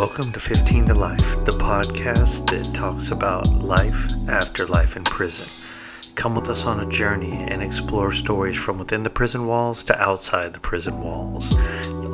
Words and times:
Welcome 0.00 0.32
to 0.32 0.40
15 0.40 0.86
to 0.86 0.94
Life, 0.94 1.44
the 1.44 1.52
podcast 1.52 2.48
that 2.48 2.74
talks 2.74 3.10
about 3.10 3.46
life 3.48 4.10
after 4.28 4.64
life 4.64 4.96
in 4.96 5.04
prison. 5.04 5.46
Come 6.14 6.34
with 6.34 6.48
us 6.48 6.64
on 6.64 6.80
a 6.80 6.88
journey 6.88 7.32
and 7.32 7.62
explore 7.62 8.10
stories 8.10 8.56
from 8.56 8.78
within 8.78 9.02
the 9.02 9.10
prison 9.10 9.46
walls 9.46 9.84
to 9.84 10.00
outside 10.00 10.54
the 10.54 10.58
prison 10.58 11.02
walls. 11.02 11.54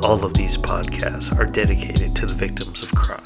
All 0.03 0.25
of 0.25 0.33
these 0.33 0.57
podcasts 0.57 1.33
are 1.39 1.45
dedicated 1.45 2.13
to 2.17 2.25
the 2.25 2.35
victims 2.35 2.83
of 2.83 2.93
crime. 2.93 3.23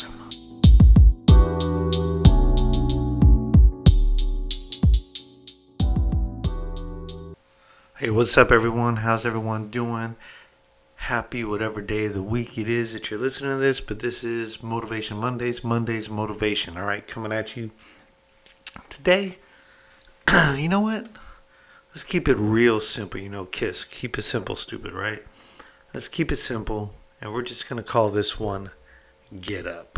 Hey, 7.98 8.12
what's 8.12 8.38
up, 8.38 8.52
everyone? 8.52 8.98
How's 8.98 9.26
everyone 9.26 9.70
doing? 9.70 10.16
Happy 11.06 11.44
whatever 11.44 11.82
day 11.82 12.06
of 12.06 12.14
the 12.14 12.22
week 12.22 12.60
it 12.60 12.70
is 12.70 12.94
that 12.94 13.10
you're 13.10 13.20
listening 13.20 13.50
to 13.50 13.58
this, 13.58 13.82
but 13.82 14.02
this 14.02 14.24
is 14.24 14.62
Motivation 14.62 15.18
Mondays, 15.18 15.64
Mondays 15.64 16.12
Motivation. 16.12 16.78
All 16.78 16.86
right, 16.86 17.06
coming 17.08 17.34
at 17.34 17.58
you 17.58 17.72
today. 18.88 19.38
you 20.56 20.70
know 20.70 20.82
what? 20.82 21.08
Let's 21.90 22.04
keep 22.04 22.28
it 22.28 22.36
real 22.36 22.80
simple. 22.80 23.20
You 23.20 23.30
know, 23.30 23.46
kiss. 23.46 23.84
Keep 23.84 24.20
it 24.20 24.22
simple, 24.22 24.56
stupid, 24.56 24.94
right? 24.94 25.24
Let's 25.92 26.08
keep 26.08 26.32
it 26.32 26.36
simple, 26.36 26.94
and 27.20 27.34
we're 27.34 27.42
just 27.42 27.68
going 27.68 27.84
to 27.84 27.92
call 27.92 28.10
this 28.10 28.40
one 28.40 28.70
Get 29.42 29.66
Up. 29.66 29.98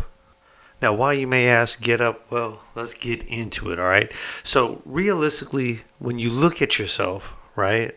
Now, 0.80 0.94
why 0.94 1.12
you 1.12 1.26
may 1.26 1.48
ask, 1.48 1.82
get 1.82 2.00
up? 2.00 2.30
Well, 2.32 2.62
let's 2.74 2.94
get 2.94 3.22
into 3.24 3.70
it, 3.70 3.78
all 3.78 3.88
right? 3.88 4.10
So, 4.42 4.80
realistically, 4.86 5.82
when 5.98 6.18
you 6.18 6.30
look 6.30 6.62
at 6.62 6.78
yourself, 6.78 7.34
right? 7.56 7.94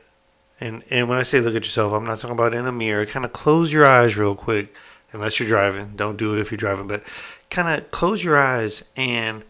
And 0.60 0.84
and 0.90 1.08
when 1.08 1.18
I 1.18 1.24
say 1.24 1.40
look 1.40 1.56
at 1.56 1.64
yourself, 1.64 1.94
I'm 1.94 2.06
not 2.06 2.20
talking 2.20 2.36
about 2.36 2.54
in 2.54 2.66
a 2.66 2.72
mirror. 2.72 3.06
Kind 3.06 3.26
of 3.26 3.34
close 3.34 3.72
your 3.72 3.86
eyes 3.86 4.18
real 4.18 4.36
quick, 4.36 4.74
unless 5.12 5.40
you're 5.40 5.50
driving. 5.50 5.96
Don't 5.96 6.18
do 6.18 6.36
it 6.36 6.40
if 6.40 6.52
you're 6.52 6.58
driving, 6.58 6.88
but 6.88 7.04
kind 7.50 7.78
of 7.78 7.92
close 7.92 8.24
your 8.24 8.38
eyes 8.38 8.84
and 8.96 9.44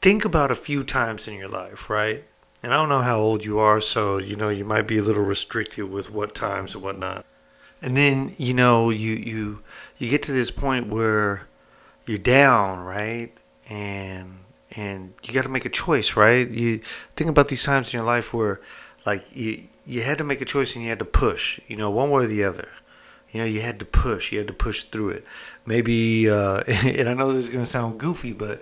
think 0.00 0.24
about 0.24 0.50
a 0.50 0.54
few 0.54 0.84
times 0.84 1.26
in 1.26 1.34
your 1.34 1.48
life, 1.48 1.90
right? 1.90 2.24
And 2.62 2.72
I 2.72 2.76
don't 2.76 2.88
know 2.88 3.02
how 3.02 3.18
old 3.18 3.44
you 3.44 3.58
are, 3.58 3.80
so 3.80 4.18
you 4.18 4.36
know 4.36 4.48
you 4.48 4.64
might 4.64 4.86
be 4.86 4.98
a 4.98 5.02
little 5.02 5.24
restricted 5.24 5.90
with 5.90 6.10
what 6.10 6.34
times 6.34 6.74
and 6.74 6.82
whatnot. 6.82 7.24
And 7.80 7.96
then 7.96 8.32
you 8.36 8.54
know 8.54 8.90
you 8.90 9.12
you 9.12 9.62
you 9.98 10.10
get 10.10 10.22
to 10.24 10.32
this 10.32 10.50
point 10.50 10.88
where 10.88 11.46
you're 12.06 12.18
down, 12.18 12.80
right? 12.80 13.32
And 13.68 14.38
and 14.76 15.14
you 15.22 15.32
got 15.32 15.42
to 15.42 15.48
make 15.48 15.64
a 15.64 15.70
choice, 15.70 16.16
right? 16.16 16.48
You 16.48 16.80
think 17.16 17.30
about 17.30 17.48
these 17.48 17.62
times 17.62 17.92
in 17.92 17.98
your 17.98 18.06
life 18.06 18.34
where 18.34 18.60
like 19.06 19.24
you 19.34 19.62
you 19.88 20.02
had 20.02 20.18
to 20.18 20.24
make 20.24 20.42
a 20.42 20.44
choice 20.44 20.74
and 20.74 20.84
you 20.84 20.90
had 20.90 20.98
to 20.98 21.04
push, 21.06 21.58
you 21.66 21.74
know, 21.74 21.90
one 21.90 22.10
way 22.10 22.24
or 22.24 22.26
the 22.26 22.44
other. 22.44 22.68
You 23.30 23.40
know, 23.40 23.46
you 23.46 23.62
had 23.62 23.78
to 23.78 23.86
push, 23.86 24.30
you 24.30 24.38
had 24.38 24.46
to 24.48 24.52
push 24.52 24.82
through 24.82 25.10
it. 25.10 25.24
Maybe, 25.64 26.28
uh, 26.28 26.62
and 26.66 27.08
I 27.08 27.14
know 27.14 27.32
this 27.32 27.44
is 27.44 27.50
going 27.50 27.64
to 27.64 27.70
sound 27.70 27.98
goofy, 27.98 28.34
but 28.34 28.60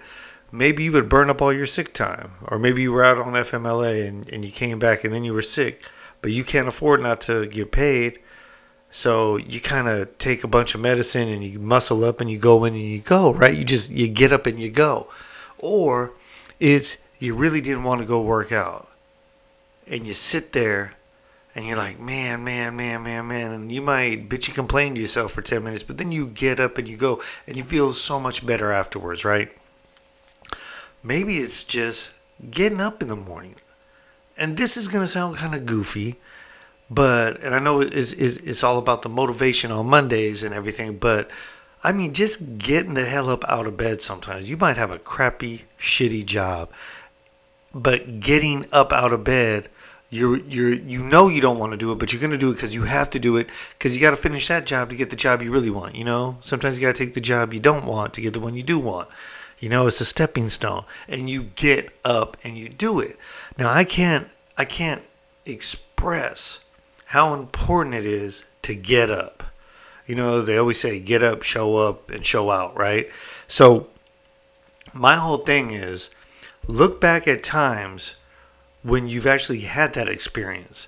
maybe 0.53 0.85
you 0.85 0.93
would 0.93 1.09
burn 1.09 1.29
up 1.29 1.43
all 1.43 1.53
your 1.53 1.67
sick 1.67 1.93
time. 1.93 2.33
Or 2.43 2.61
maybe 2.61 2.83
you 2.83 2.93
were 2.93 3.05
out 3.05 3.19
on 3.19 3.33
FMLA 3.33 4.07
and, 4.07 4.29
and 4.29 4.45
you 4.45 4.53
came 4.53 4.79
back 4.79 5.03
and 5.03 5.13
then 5.13 5.25
you 5.25 5.35
were 5.35 5.43
sick, 5.43 5.83
but 6.23 6.31
you 6.31 6.45
can't 6.45 6.69
afford 6.69 7.03
not 7.03 7.21
to 7.23 7.47
get 7.47 7.73
paid. 7.73 8.21
So 8.93 9.37
you 9.37 9.61
kind 9.61 9.89
of 9.89 10.17
take 10.19 10.45
a 10.45 10.49
bunch 10.49 10.77
of 10.77 10.81
medicine 10.81 11.29
and 11.29 11.43
you 11.43 11.59
muscle 11.59 12.05
up 12.05 12.21
and 12.21 12.31
you 12.31 12.39
go 12.39 12.65
in 12.65 12.75
and 12.75 12.83
you 12.83 13.01
go, 13.01 13.33
right? 13.33 13.55
You 13.55 13.65
just, 13.65 13.91
you 13.91 14.07
get 14.07 14.33
up 14.33 14.47
and 14.47 14.61
you 14.61 14.71
go. 14.71 15.09
Or 15.59 16.13
it's, 16.61 16.99
you 17.19 17.35
really 17.35 17.61
didn't 17.61 17.83
want 17.83 18.01
to 18.01 18.07
go 18.07 18.23
work 18.23 18.53
out 18.53 18.89
and 19.89 20.07
you 20.07 20.15
sit 20.15 20.53
there 20.53 20.95
and 21.57 21.65
you're 21.65 21.79
like, 21.79 21.99
man, 21.99 22.45
man, 22.45 22.77
man, 22.77 23.03
man, 23.03 23.27
man, 23.27 23.51
and 23.51 23.73
you 23.73 23.81
might 23.81 24.29
bitchy 24.29 24.55
complain 24.55 24.95
to 24.95 25.01
yourself 25.01 25.33
for 25.33 25.41
10 25.41 25.65
minutes, 25.65 25.83
but 25.83 25.97
then 25.97 26.13
you 26.13 26.29
get 26.29 26.61
up 26.61 26.77
and 26.77 26.87
you 26.87 26.98
go 26.98 27.23
and 27.47 27.57
you 27.57 27.64
feel 27.64 27.95
so 27.95 28.20
much 28.20 28.45
better 28.45 28.73
afterwards, 28.73 29.25
right? 29.25 29.51
Maybe 31.03 31.39
it's 31.39 31.64
just 31.64 32.13
getting 32.51 32.79
up 32.79 33.01
in 33.01 33.08
the 33.08 33.17
morning. 33.17 33.55
And 34.36 34.58
this 34.58 34.77
is 34.77 34.86
going 34.86 35.03
to 35.03 35.08
sound 35.08 35.36
kind 35.39 35.55
of 35.55 35.64
goofy, 35.64 36.17
but, 36.91 37.41
and 37.41 37.55
I 37.55 37.59
know 37.59 37.80
it's, 37.80 38.13
it's 38.13 38.63
all 38.63 38.77
about 38.77 39.01
the 39.01 39.09
motivation 39.09 39.73
on 39.73 39.86
Mondays 39.86 40.42
and 40.42 40.55
everything, 40.55 40.98
but 40.98 41.30
I 41.83 41.92
mean, 41.92 42.13
just 42.13 42.59
getting 42.59 42.92
the 42.92 43.07
hell 43.07 43.30
up 43.30 43.45
out 43.48 43.67
of 43.67 43.79
bed 43.79 44.03
sometimes. 44.03 44.51
You 44.51 44.59
might 44.59 44.77
have 44.77 44.91
a 44.91 44.98
crappy, 44.98 45.64
shitty 45.80 46.27
job, 46.27 46.69
but 47.75 48.20
getting 48.20 48.67
up 48.73 48.92
out 48.92 49.14
of 49.14 49.25
bed 49.25 49.70
you're 50.17 50.39
you're 50.39 50.75
you 50.75 51.03
know 51.03 51.29
you 51.29 51.41
don't 51.41 51.59
want 51.59 51.73
to 51.73 51.77
do 51.77 51.93
it, 51.93 51.99
but 51.99 52.13
you're 52.13 52.23
gonna 52.23 52.39
do 52.39 52.51
it 52.51 52.55
because 52.55 52.75
you 52.75 52.85
have 52.85 53.11
to 53.11 53.19
do 53.19 53.37
it 53.37 53.49
because 53.79 53.95
you 53.95 54.01
got 54.01 54.11
to 54.11 54.17
finish 54.17 54.49
that 54.49 54.67
job 54.67 54.91
to 54.91 54.97
get 54.97 55.11
the 55.11 55.17
job 55.17 55.43
you 55.43 55.53
really 55.53 55.71
want. 55.71 55.95
You 55.95 56.05
know, 56.05 56.39
sometimes 56.41 56.79
you 56.79 56.87
got 56.87 56.95
to 56.95 57.05
take 57.05 57.15
the 57.15 57.21
job 57.21 57.53
you 57.53 57.61
don't 57.61 57.85
want 57.85 58.15
to 58.15 58.21
get 58.21 58.33
the 58.33 58.41
one 58.41 58.57
you 58.57 58.63
do 58.63 58.79
want. 58.79 59.09
You 59.59 59.69
know, 59.69 59.87
it's 59.87 60.01
a 60.01 60.05
stepping 60.05 60.51
stone, 60.51 60.85
and 61.09 61.31
you 61.31 61.45
get 61.55 61.91
up 62.05 62.37
and 62.45 62.59
you 62.59 62.69
do 62.69 63.01
it. 63.01 63.19
Now, 63.59 63.71
I 63.71 63.85
can't 63.85 64.29
I 64.59 64.65
can't 64.65 65.03
express 65.45 66.61
how 67.07 67.35
important 67.35 67.95
it 67.95 68.07
is 68.07 68.45
to 68.63 68.75
get 68.75 69.11
up. 69.11 69.45
You 70.07 70.15
know, 70.15 70.41
they 70.41 70.57
always 70.57 70.81
say 70.81 71.01
get 71.01 71.23
up, 71.23 71.43
show 71.43 71.77
up, 71.77 72.11
and 72.11 72.25
show 72.25 72.51
out, 72.51 72.77
right? 72.77 73.11
So, 73.48 73.89
my 74.93 75.17
whole 75.17 75.39
thing 75.39 75.71
is 75.73 76.11
look 76.67 77.01
back 77.01 77.27
at 77.29 77.43
times 77.43 78.15
when 78.86 79.08
you've 79.08 79.27
actually 79.27 79.61
had 79.61 79.95
that 79.95 80.08
experience 80.08 80.86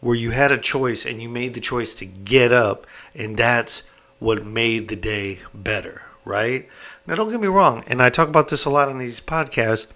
where 0.00 0.14
you 0.14 0.30
had 0.30 0.52
a 0.52 0.58
choice 0.58 1.06
and 1.06 1.22
you 1.22 1.28
made 1.28 1.54
the 1.54 1.60
choice 1.60 1.94
to 1.94 2.06
get 2.06 2.52
up, 2.52 2.86
and 3.14 3.36
that's 3.36 3.88
what 4.18 4.44
made 4.44 4.88
the 4.88 4.96
day 4.96 5.40
better, 5.54 6.02
right? 6.24 6.68
Now, 7.06 7.14
don't 7.14 7.30
get 7.30 7.40
me 7.40 7.48
wrong, 7.48 7.82
and 7.86 8.02
I 8.02 8.10
talk 8.10 8.28
about 8.28 8.48
this 8.48 8.64
a 8.64 8.70
lot 8.70 8.88
on 8.88 8.98
these 8.98 9.20
podcasts. 9.20 9.86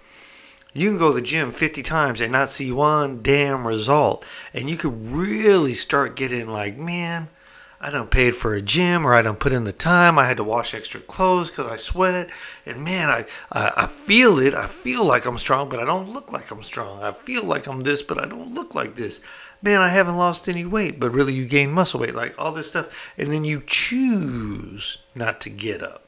You 0.73 0.89
can 0.89 0.97
go 0.97 1.09
to 1.09 1.15
the 1.15 1.21
gym 1.21 1.51
50 1.51 1.83
times 1.83 2.19
and 2.19 2.31
not 2.31 2.49
see 2.49 2.71
one 2.71 3.21
damn 3.21 3.67
result, 3.67 4.25
and 4.53 4.69
you 4.69 4.75
could 4.75 5.05
really 5.05 5.75
start 5.75 6.15
getting 6.15 6.47
like, 6.47 6.77
man, 6.77 7.29
I 7.83 7.91
done 7.91 8.07
paid 8.07 8.33
for 8.33 8.53
a 8.53 8.61
gym 8.61 9.05
or 9.05 9.13
I 9.13 9.21
don't 9.21 9.41
put 9.41 9.51
in 9.51 9.65
the 9.65 9.73
time. 9.73 10.17
I 10.17 10.25
had 10.25 10.37
to 10.37 10.43
wash 10.45 10.73
extra 10.73 11.01
clothes 11.01 11.51
because 11.51 11.69
I 11.69 11.75
sweat. 11.75 12.29
And 12.65 12.81
man, 12.81 13.09
I, 13.09 13.25
I, 13.51 13.73
I 13.75 13.87
feel 13.87 14.39
it. 14.39 14.53
I 14.53 14.67
feel 14.67 15.03
like 15.03 15.25
I'm 15.25 15.37
strong, 15.37 15.67
but 15.67 15.79
I 15.79 15.85
don't 15.85 16.13
look 16.13 16.31
like 16.31 16.49
I'm 16.49 16.61
strong. 16.61 17.03
I 17.03 17.11
feel 17.11 17.43
like 17.43 17.67
I'm 17.67 17.83
this, 17.83 18.01
but 18.01 18.17
I 18.17 18.25
don't 18.25 18.53
look 18.53 18.73
like 18.73 18.95
this. 18.95 19.19
Man, 19.61 19.81
I 19.81 19.89
haven't 19.89 20.15
lost 20.15 20.47
any 20.47 20.63
weight, 20.65 20.97
but 20.97 21.11
really 21.11 21.33
you 21.33 21.45
gain 21.45 21.73
muscle 21.73 21.99
weight, 21.99 22.15
like 22.15 22.33
all 22.39 22.53
this 22.53 22.69
stuff. 22.69 23.13
And 23.17 23.33
then 23.33 23.43
you 23.43 23.61
choose 23.67 24.99
not 25.13 25.41
to 25.41 25.49
get 25.49 25.83
up. 25.83 26.05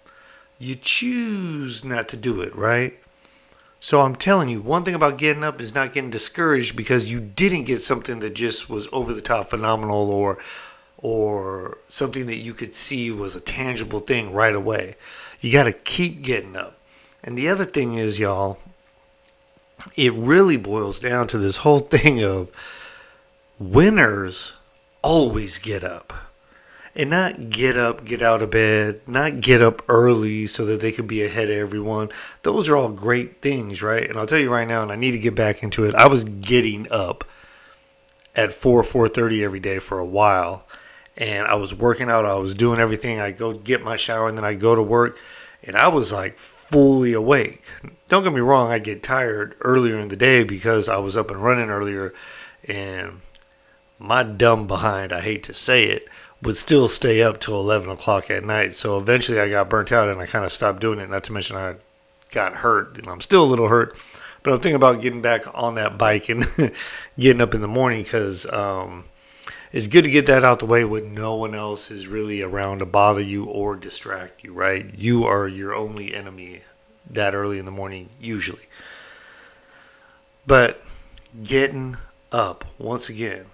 You 0.57 0.75
choose 0.75 1.83
not 1.83 2.07
to 2.07 2.15
do 2.15 2.39
it, 2.39 2.55
right? 2.55 2.97
So 3.81 3.99
I'm 3.99 4.15
telling 4.15 4.47
you, 4.47 4.61
one 4.61 4.85
thing 4.85 4.95
about 4.95 5.17
getting 5.17 5.43
up 5.43 5.59
is 5.59 5.75
not 5.75 5.93
getting 5.93 6.09
discouraged 6.09 6.77
because 6.77 7.11
you 7.11 7.19
didn't 7.19 7.65
get 7.65 7.81
something 7.81 8.19
that 8.19 8.33
just 8.33 8.69
was 8.69 8.87
over 8.93 9.13
the 9.13 9.21
top 9.21 9.49
phenomenal 9.49 10.09
or 10.09 10.37
or 10.97 11.77
something 11.87 12.25
that 12.27 12.37
you 12.37 12.53
could 12.53 12.73
see 12.73 13.11
was 13.11 13.35
a 13.35 13.41
tangible 13.41 13.99
thing 13.99 14.33
right 14.33 14.55
away. 14.55 14.95
You 15.41 15.51
got 15.51 15.65
to 15.65 15.73
keep 15.73 16.21
getting 16.21 16.55
up. 16.55 16.77
And 17.23 17.37
the 17.37 17.49
other 17.49 17.65
thing 17.65 17.95
is, 17.95 18.19
y'all, 18.19 18.59
it 19.95 20.13
really 20.13 20.57
boils 20.57 20.99
down 20.99 21.27
to 21.27 21.37
this 21.37 21.57
whole 21.57 21.79
thing 21.95 22.23
of 22.23 22.49
winners 23.59 24.53
always 25.03 25.57
get 25.57 25.83
up. 25.83 26.13
And 26.97 27.09
not 27.09 27.49
get 27.49 27.75
up, 27.75 28.05
get 28.05 28.21
out 28.21 28.41
of 28.41 28.51
bed, 28.51 29.01
not 29.05 29.41
get 29.41 29.61
up 29.61 29.83
early 29.89 30.47
so 30.47 30.65
that 30.65 30.79
they 30.79 30.93
could 30.93 31.07
be 31.07 31.25
ahead 31.25 31.49
of 31.49 31.57
everyone. 31.57 32.07
Those 32.43 32.69
are 32.69 32.77
all 32.77 32.87
great 32.87 33.41
things, 33.41 33.83
right? 33.83 34.09
And 34.09 34.17
I'll 34.17 34.25
tell 34.25 34.39
you 34.39 34.49
right 34.49 34.65
now, 34.65 34.81
and 34.81 34.93
I 34.93 34.95
need 34.95 35.11
to 35.11 35.19
get 35.19 35.35
back 35.35 35.61
into 35.61 35.83
it. 35.83 35.93
I 35.93 36.07
was 36.07 36.23
getting 36.23 36.89
up 36.89 37.25
at 38.33 38.53
4 38.53 38.81
4:30 38.83 39.43
every 39.43 39.59
day 39.59 39.79
for 39.79 39.99
a 39.99 40.05
while 40.05 40.65
and 41.17 41.47
I 41.47 41.55
was 41.55 41.73
working 41.73 42.09
out. 42.09 42.25
I 42.25 42.35
was 42.35 42.53
doing 42.53 42.79
everything. 42.79 43.19
I 43.19 43.31
go 43.31 43.53
get 43.53 43.83
my 43.83 43.95
shower 43.95 44.27
and 44.27 44.37
then 44.37 44.45
I 44.45 44.53
go 44.53 44.75
to 44.75 44.83
work, 44.83 45.17
and 45.63 45.75
I 45.75 45.87
was 45.87 46.11
like 46.11 46.37
fully 46.37 47.13
awake. 47.13 47.63
Don't 48.07 48.23
get 48.23 48.33
me 48.33 48.41
wrong. 48.41 48.71
I 48.71 48.79
get 48.79 49.03
tired 49.03 49.55
earlier 49.61 49.99
in 49.99 50.09
the 50.09 50.15
day 50.15 50.43
because 50.43 50.89
I 50.89 50.97
was 50.97 51.17
up 51.17 51.31
and 51.31 51.43
running 51.43 51.69
earlier, 51.69 52.13
and 52.67 53.21
my 53.99 54.23
dumb 54.23 54.67
behind. 54.67 55.13
I 55.13 55.21
hate 55.21 55.43
to 55.43 55.53
say 55.53 55.85
it. 55.85 56.07
Would 56.41 56.57
still 56.57 56.87
stay 56.87 57.23
up 57.23 57.39
till 57.39 57.59
11 57.59 57.89
o'clock 57.89 58.29
at 58.29 58.43
night. 58.43 58.75
So 58.75 58.97
eventually 58.99 59.39
I 59.39 59.49
got 59.49 59.69
burnt 59.69 59.91
out 59.91 60.09
and 60.09 60.19
I 60.21 60.25
kind 60.25 60.45
of 60.45 60.51
stopped 60.51 60.81
doing 60.81 60.99
it. 60.99 61.09
Not 61.09 61.23
to 61.23 61.33
mention 61.33 61.55
I 61.55 61.75
got 62.31 62.57
hurt 62.57 62.97
and 62.97 63.07
I'm 63.07 63.21
still 63.21 63.43
a 63.43 63.47
little 63.47 63.69
hurt. 63.69 63.97
But 64.43 64.53
I'm 64.53 64.59
thinking 64.59 64.75
about 64.75 65.01
getting 65.01 65.21
back 65.21 65.43
on 65.55 65.75
that 65.75 65.97
bike 65.97 66.29
and 66.29 66.45
getting 67.19 67.41
up 67.41 67.55
in 67.55 67.61
the 67.61 67.67
morning 67.67 68.03
because 68.03 68.45
um, 68.51 69.05
it's 69.75 69.87
good 69.87 70.05
to 70.05 70.09
get 70.09 70.25
that 70.27 70.45
out 70.45 70.59
the 70.59 70.65
way 70.65 70.85
when 70.85 71.13
no 71.13 71.35
one 71.35 71.53
else 71.53 71.91
is 71.91 72.07
really 72.07 72.41
around 72.41 72.79
to 72.79 72.85
bother 72.85 73.19
you 73.19 73.43
or 73.43 73.75
distract 73.75 74.41
you, 74.41 74.53
right? 74.53 74.89
You 74.95 75.25
are 75.25 75.49
your 75.49 75.75
only 75.75 76.15
enemy 76.15 76.61
that 77.09 77.35
early 77.35 77.59
in 77.59 77.65
the 77.65 77.71
morning, 77.71 78.07
usually. 78.17 78.63
But 80.47 80.81
getting 81.43 81.97
up, 82.31 82.63
once 82.77 83.09
again, 83.09 83.47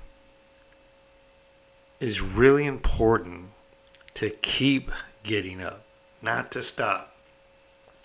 is 2.00 2.22
really 2.22 2.68
important 2.68 3.50
to 4.14 4.30
keep 4.30 4.92
getting 5.24 5.60
up. 5.60 5.82
not 6.22 6.52
to 6.52 6.62
stop. 6.62 7.16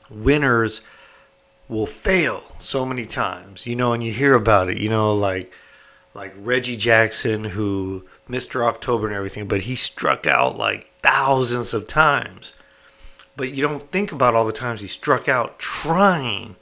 Winners 0.08 0.80
will 1.68 1.84
fail 1.84 2.40
so 2.60 2.86
many 2.86 3.04
times, 3.04 3.66
you 3.66 3.76
know, 3.76 3.92
and 3.92 4.02
you 4.02 4.10
hear 4.10 4.32
about 4.32 4.70
it, 4.70 4.78
you 4.78 4.88
know, 4.88 5.14
like 5.14 5.52
like 6.16 6.32
Reggie 6.36 6.76
Jackson 6.76 7.44
who 7.44 8.04
Mr. 8.28 8.66
October 8.66 9.06
and 9.06 9.14
everything, 9.14 9.46
but 9.46 9.62
he 9.62 9.76
struck 9.76 10.26
out 10.26 10.56
like 10.56 10.90
thousands 11.00 11.74
of 11.74 11.86
times. 11.86 12.54
But 13.36 13.52
you 13.52 13.62
don't 13.62 13.90
think 13.90 14.10
about 14.12 14.34
all 14.34 14.46
the 14.46 14.52
times 14.52 14.80
he 14.80 14.88
struck 14.88 15.28
out 15.28 15.58
trying 15.58 16.56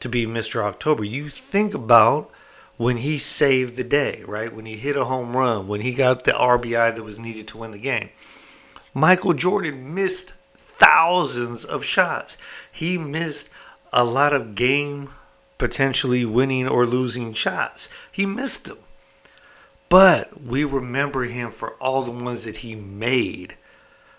to 0.00 0.08
be 0.08 0.26
Mr. 0.26 0.62
October. 0.62 1.04
You 1.04 1.30
think 1.30 1.72
about 1.72 2.30
when 2.76 2.98
he 2.98 3.16
saved 3.16 3.76
the 3.76 3.84
day, 3.84 4.22
right? 4.26 4.52
When 4.52 4.66
he 4.66 4.76
hit 4.76 4.96
a 4.96 5.06
home 5.06 5.34
run, 5.34 5.68
when 5.68 5.80
he 5.80 5.94
got 5.94 6.24
the 6.24 6.32
RBI 6.32 6.94
that 6.94 7.02
was 7.02 7.18
needed 7.18 7.48
to 7.48 7.58
win 7.58 7.70
the 7.70 7.78
game. 7.78 8.10
Michael 8.92 9.32
Jordan 9.32 9.94
missed 9.94 10.34
thousands 10.54 11.64
of 11.64 11.82
shots. 11.82 12.36
He 12.70 12.98
missed 12.98 13.48
a 13.90 14.04
lot 14.04 14.34
of 14.34 14.54
game 14.54 15.08
potentially 15.62 16.24
winning 16.24 16.66
or 16.66 16.84
losing 16.84 17.32
shots. 17.32 17.88
He 18.10 18.26
missed 18.26 18.64
them. 18.64 18.78
But 19.88 20.42
we 20.42 20.64
remember 20.64 21.22
him 21.26 21.52
for 21.52 21.74
all 21.74 22.02
the 22.02 22.10
ones 22.10 22.42
that 22.42 22.56
he 22.56 22.74
made, 22.74 23.54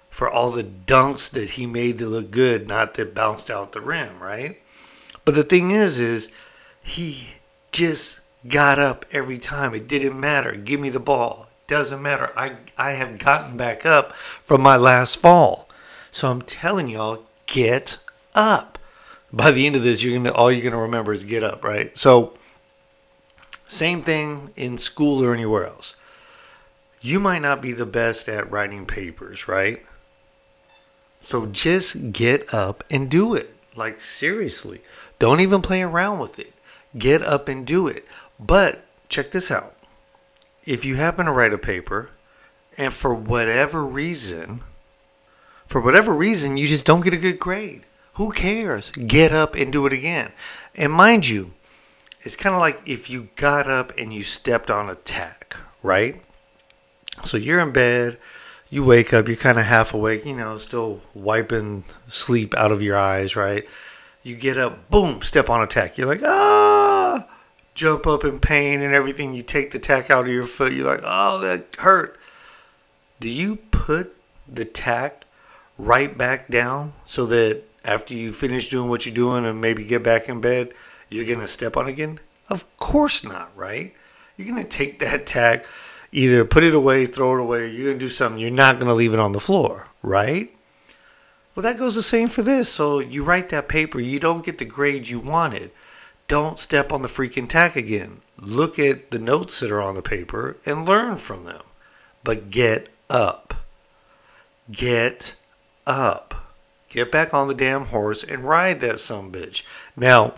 for 0.09 0.29
all 0.29 0.51
the 0.51 0.63
dunks 0.63 1.29
that 1.31 1.51
he 1.51 1.65
made 1.65 1.97
that 1.97 2.07
look 2.07 2.31
good, 2.31 2.65
not 2.65 2.93
that 2.93 3.13
bounced 3.13 3.51
out 3.51 3.73
the 3.73 3.81
rim, 3.81 4.21
right? 4.21 4.61
But 5.25 5.35
the 5.35 5.43
thing 5.43 5.71
is, 5.71 5.99
is 5.99 6.29
he 6.81 7.31
just 7.73 8.21
got 8.47 8.79
up 8.79 9.05
every 9.11 9.37
time. 9.37 9.73
It 9.73 9.89
didn't 9.89 10.17
matter. 10.17 10.55
Give 10.55 10.79
me 10.79 10.91
the 10.91 11.01
ball. 11.01 11.49
Doesn't 11.67 12.01
matter. 12.01 12.31
I 12.37 12.53
I 12.77 12.91
have 12.91 13.19
gotten 13.19 13.57
back 13.57 13.85
up 13.85 14.13
from 14.13 14.61
my 14.61 14.77
last 14.77 15.17
fall. 15.17 15.67
So 16.09 16.31
I'm 16.31 16.41
telling 16.41 16.87
y'all, 16.87 17.25
get 17.47 17.97
up. 18.33 18.72
By 19.33 19.49
the 19.49 19.65
end 19.65 19.75
of 19.75 19.81
this, 19.81 20.03
you're 20.03 20.15
gonna 20.15 20.31
all 20.31 20.51
you're 20.51 20.63
gonna 20.63 20.81
remember 20.81 21.11
is 21.11 21.23
get 21.23 21.43
up, 21.43 21.63
right? 21.63 21.97
So 21.97 22.33
same 23.65 24.03
thing 24.03 24.51
in 24.55 24.77
school 24.77 25.25
or 25.25 25.33
anywhere 25.33 25.65
else. 25.65 25.95
You 27.01 27.19
might 27.19 27.41
not 27.41 27.61
be 27.61 27.71
the 27.73 27.87
best 27.87 28.29
at 28.29 28.49
writing 28.51 28.85
papers, 28.85 29.47
right? 29.47 29.83
So 31.19 31.47
just 31.47 32.13
get 32.13 32.53
up 32.53 32.83
and 32.91 33.09
do 33.09 33.33
it. 33.33 33.55
Like 33.75 33.99
seriously. 33.99 34.81
Don't 35.17 35.39
even 35.39 35.61
play 35.61 35.81
around 35.81 36.19
with 36.19 36.37
it. 36.37 36.53
Get 36.95 37.23
up 37.23 37.47
and 37.47 37.65
do 37.65 37.87
it. 37.87 38.05
But 38.39 38.85
check 39.09 39.31
this 39.31 39.49
out. 39.49 39.75
If 40.65 40.85
you 40.85 40.95
happen 40.95 41.25
to 41.25 41.31
write 41.31 41.53
a 41.53 41.57
paper 41.57 42.11
and 42.77 42.93
for 42.93 43.15
whatever 43.15 43.83
reason, 43.83 44.61
for 45.67 45.81
whatever 45.81 46.13
reason, 46.13 46.57
you 46.57 46.67
just 46.67 46.85
don't 46.85 47.03
get 47.03 47.13
a 47.13 47.17
good 47.17 47.39
grade, 47.39 47.83
who 48.13 48.31
cares? 48.31 48.91
Get 48.91 49.31
up 49.31 49.55
and 49.55 49.71
do 49.71 49.85
it 49.85 49.93
again. 49.93 50.31
And 50.75 50.91
mind 50.91 51.27
you, 51.27 51.53
it's 52.21 52.35
kind 52.35 52.55
of 52.55 52.61
like 52.61 52.81
if 52.85 53.09
you 53.09 53.29
got 53.35 53.67
up 53.67 53.91
and 53.97 54.13
you 54.13 54.23
stepped 54.23 54.69
on 54.71 54.89
a 54.89 54.95
tack, 54.95 55.57
right? 55.81 56.23
So 57.23 57.37
you're 57.37 57.59
in 57.59 57.71
bed, 57.71 58.17
you 58.69 58.83
wake 58.83 59.13
up, 59.13 59.27
you're 59.27 59.37
kind 59.37 59.59
of 59.59 59.65
half 59.65 59.93
awake, 59.93 60.25
you 60.25 60.35
know, 60.35 60.57
still 60.57 61.01
wiping 61.13 61.83
sleep 62.07 62.55
out 62.55 62.71
of 62.71 62.81
your 62.81 62.97
eyes, 62.97 63.35
right? 63.35 63.67
You 64.23 64.35
get 64.35 64.57
up, 64.57 64.89
boom, 64.89 65.21
step 65.21 65.49
on 65.49 65.61
a 65.61 65.67
tack. 65.67 65.97
You're 65.97 66.07
like, 66.07 66.23
ah, 66.23 67.27
jump 67.75 68.07
up 68.07 68.23
in 68.23 68.39
pain 68.39 68.81
and 68.81 68.93
everything. 68.93 69.33
You 69.33 69.43
take 69.43 69.71
the 69.71 69.79
tack 69.79 70.09
out 70.09 70.25
of 70.25 70.31
your 70.31 70.45
foot. 70.45 70.73
You're 70.73 70.87
like, 70.87 71.03
oh, 71.03 71.39
that 71.41 71.75
hurt. 71.79 72.17
Do 73.19 73.29
you 73.29 73.57
put 73.57 74.15
the 74.47 74.65
tack 74.65 75.25
right 75.77 76.17
back 76.17 76.47
down 76.49 76.93
so 77.05 77.25
that 77.25 77.63
after 77.85 78.13
you 78.13 78.33
finish 78.33 78.69
doing 78.69 78.89
what 78.89 79.05
you're 79.05 79.15
doing 79.15 79.45
and 79.45 79.61
maybe 79.61 79.85
get 79.85 80.03
back 80.03 80.29
in 80.29 80.41
bed, 80.41 80.73
you're 81.09 81.25
going 81.25 81.39
to 81.39 81.47
step 81.47 81.77
on 81.77 81.87
again? 81.87 82.19
Of 82.49 82.65
course 82.77 83.23
not, 83.23 83.51
right? 83.55 83.93
You're 84.37 84.47
going 84.47 84.63
to 84.63 84.69
take 84.69 84.99
that 84.99 85.25
tack, 85.25 85.65
either 86.11 86.45
put 86.45 86.63
it 86.63 86.73
away, 86.73 87.05
throw 87.05 87.37
it 87.37 87.41
away, 87.41 87.69
you're 87.69 87.85
going 87.85 87.99
to 87.99 88.05
do 88.05 88.09
something. 88.09 88.41
You're 88.41 88.51
not 88.51 88.75
going 88.75 88.87
to 88.87 88.93
leave 88.93 89.13
it 89.13 89.19
on 89.19 89.31
the 89.31 89.39
floor, 89.39 89.87
right? 90.01 90.53
Well, 91.55 91.63
that 91.63 91.77
goes 91.77 91.95
the 91.95 92.03
same 92.03 92.29
for 92.29 92.41
this. 92.41 92.69
So 92.69 92.99
you 92.99 93.23
write 93.23 93.49
that 93.49 93.69
paper, 93.69 93.99
you 93.99 94.19
don't 94.19 94.45
get 94.45 94.57
the 94.57 94.65
grade 94.65 95.07
you 95.07 95.19
wanted. 95.19 95.71
Don't 96.27 96.57
step 96.57 96.91
on 96.91 97.01
the 97.01 97.07
freaking 97.07 97.49
tack 97.49 97.75
again. 97.75 98.17
Look 98.39 98.79
at 98.79 99.11
the 99.11 99.19
notes 99.19 99.59
that 99.59 99.71
are 99.71 99.81
on 99.81 99.95
the 99.95 100.01
paper 100.01 100.57
and 100.65 100.87
learn 100.87 101.17
from 101.17 101.45
them. 101.45 101.61
But 102.23 102.49
get 102.49 102.89
up. 103.09 103.53
Get 104.71 105.35
up. 105.85 106.42
Get 106.93 107.11
back 107.11 107.33
on 107.33 107.47
the 107.47 107.55
damn 107.55 107.85
horse 107.85 108.23
and 108.23 108.43
ride 108.43 108.79
that 108.81 108.99
some 108.99 109.31
bitch. 109.31 109.63
Now, 109.97 110.35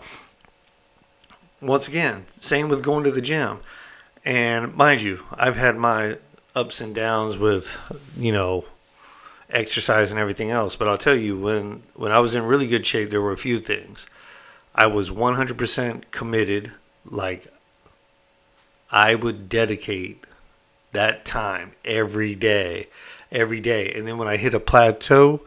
once 1.60 1.86
again, 1.86 2.24
same 2.30 2.70
with 2.70 2.82
going 2.82 3.04
to 3.04 3.10
the 3.10 3.20
gym. 3.20 3.60
And 4.24 4.74
mind 4.74 5.02
you, 5.02 5.22
I've 5.34 5.56
had 5.56 5.76
my 5.76 6.16
ups 6.54 6.80
and 6.80 6.94
downs 6.94 7.36
with, 7.36 7.78
you 8.16 8.32
know, 8.32 8.64
exercise 9.50 10.10
and 10.10 10.18
everything 10.18 10.50
else. 10.50 10.76
But 10.76 10.88
I'll 10.88 10.96
tell 10.96 11.14
you, 11.14 11.38
when 11.38 11.82
when 11.94 12.10
I 12.10 12.20
was 12.20 12.34
in 12.34 12.44
really 12.44 12.66
good 12.66 12.86
shape, 12.86 13.10
there 13.10 13.20
were 13.20 13.32
a 13.32 13.38
few 13.38 13.58
things. 13.58 14.06
I 14.74 14.86
was 14.86 15.10
100% 15.10 16.04
committed. 16.10 16.72
Like 17.04 17.48
I 18.90 19.14
would 19.14 19.50
dedicate 19.50 20.24
that 20.92 21.26
time 21.26 21.72
every 21.84 22.34
day, 22.34 22.86
every 23.30 23.60
day. 23.60 23.92
And 23.92 24.08
then 24.08 24.16
when 24.16 24.26
I 24.26 24.38
hit 24.38 24.54
a 24.54 24.60
plateau, 24.60 25.42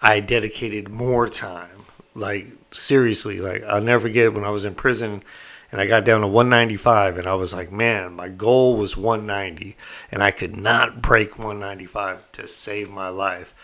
I 0.00 0.20
dedicated 0.20 0.88
more 0.88 1.28
time. 1.28 1.84
Like 2.14 2.46
seriously, 2.70 3.40
like 3.40 3.62
I'll 3.64 3.80
never 3.80 4.08
forget 4.08 4.32
when 4.32 4.44
I 4.44 4.50
was 4.50 4.64
in 4.64 4.74
prison 4.74 5.22
and 5.70 5.80
I 5.80 5.86
got 5.86 6.04
down 6.04 6.22
to 6.22 6.26
195 6.26 7.18
and 7.18 7.26
I 7.26 7.34
was 7.34 7.52
like, 7.52 7.70
man, 7.70 8.14
my 8.14 8.28
goal 8.28 8.76
was 8.76 8.96
190 8.96 9.76
and 10.10 10.22
I 10.22 10.30
could 10.30 10.56
not 10.56 11.02
break 11.02 11.38
195 11.38 12.30
to 12.32 12.48
save 12.48 12.90
my 12.90 13.08
life. 13.08 13.54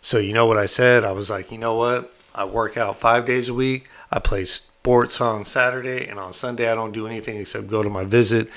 So 0.00 0.18
you 0.18 0.32
know 0.32 0.46
what 0.46 0.58
I 0.58 0.66
said? 0.66 1.04
I 1.04 1.12
was 1.12 1.30
like, 1.30 1.52
you 1.52 1.58
know 1.58 1.76
what? 1.76 2.12
I 2.34 2.44
work 2.44 2.76
out 2.76 2.98
5 2.98 3.24
days 3.24 3.48
a 3.48 3.54
week. 3.54 3.88
I 4.10 4.18
play 4.18 4.44
sports 4.44 5.20
on 5.20 5.44
Saturday 5.44 6.08
and 6.08 6.18
on 6.18 6.32
Sunday 6.32 6.70
I 6.70 6.74
don't 6.74 6.92
do 6.92 7.06
anything 7.06 7.38
except 7.38 7.68
go 7.68 7.82
to 7.82 7.90
my 7.90 8.04
visit 8.04 8.48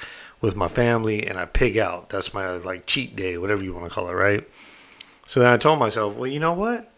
with 0.41 0.55
my 0.55 0.67
family 0.67 1.25
and 1.25 1.37
I 1.37 1.45
pig 1.45 1.77
out. 1.77 2.09
That's 2.09 2.33
my 2.33 2.49
like 2.57 2.85
cheat 2.85 3.15
day, 3.15 3.37
whatever 3.37 3.63
you 3.63 3.73
want 3.73 3.85
to 3.85 3.91
call 3.91 4.09
it, 4.09 4.13
right? 4.13 4.43
So 5.27 5.39
then 5.39 5.53
I 5.53 5.57
told 5.57 5.79
myself, 5.79 6.15
well, 6.15 6.27
you 6.27 6.39
know 6.39 6.53
what? 6.53 6.91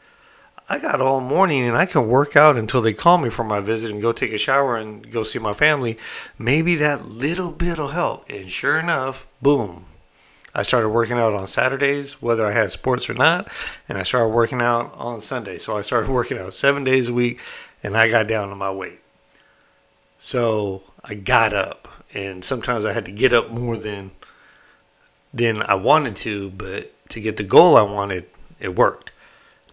I 0.69 0.79
got 0.79 0.99
all 0.99 1.21
morning 1.21 1.63
and 1.63 1.77
I 1.77 1.85
can 1.85 2.09
work 2.09 2.35
out 2.35 2.57
until 2.57 2.81
they 2.81 2.93
call 2.93 3.17
me 3.17 3.29
for 3.29 3.45
my 3.45 3.61
visit 3.61 3.89
and 3.89 4.01
go 4.01 4.11
take 4.11 4.33
a 4.33 4.37
shower 4.37 4.75
and 4.75 5.09
go 5.09 5.23
see 5.23 5.39
my 5.39 5.53
family. 5.53 5.97
Maybe 6.37 6.75
that 6.75 7.05
little 7.05 7.53
bit 7.53 7.77
will 7.77 7.89
help. 7.89 8.29
And 8.29 8.51
sure 8.51 8.77
enough, 8.77 9.25
boom. 9.41 9.85
I 10.53 10.63
started 10.63 10.89
working 10.89 11.17
out 11.17 11.33
on 11.33 11.47
Saturdays, 11.47 12.21
whether 12.21 12.45
I 12.45 12.51
had 12.51 12.71
sports 12.71 13.09
or 13.09 13.13
not, 13.13 13.47
and 13.87 13.97
I 13.97 14.03
started 14.03 14.29
working 14.29 14.61
out 14.61 14.93
on 14.95 15.21
Sunday. 15.21 15.57
So 15.57 15.77
I 15.77 15.81
started 15.81 16.09
working 16.11 16.37
out 16.37 16.53
seven 16.53 16.83
days 16.83 17.07
a 17.07 17.13
week 17.13 17.39
and 17.81 17.95
I 17.95 18.09
got 18.09 18.27
down 18.27 18.49
to 18.49 18.55
my 18.55 18.71
weight. 18.71 18.99
So 20.17 20.83
I 21.01 21.13
got 21.13 21.53
up 21.53 21.87
and 22.13 22.43
sometimes 22.43 22.83
I 22.83 22.91
had 22.91 23.05
to 23.05 23.11
get 23.11 23.31
up 23.31 23.51
more 23.51 23.77
than 23.77 24.11
than 25.33 25.61
I 25.63 25.75
wanted 25.75 26.15
to, 26.17 26.49
but 26.49 26.91
to 27.09 27.21
get 27.21 27.37
the 27.37 27.43
goal 27.43 27.77
I 27.77 27.83
wanted, 27.83 28.25
it 28.59 28.75
worked. 28.75 29.11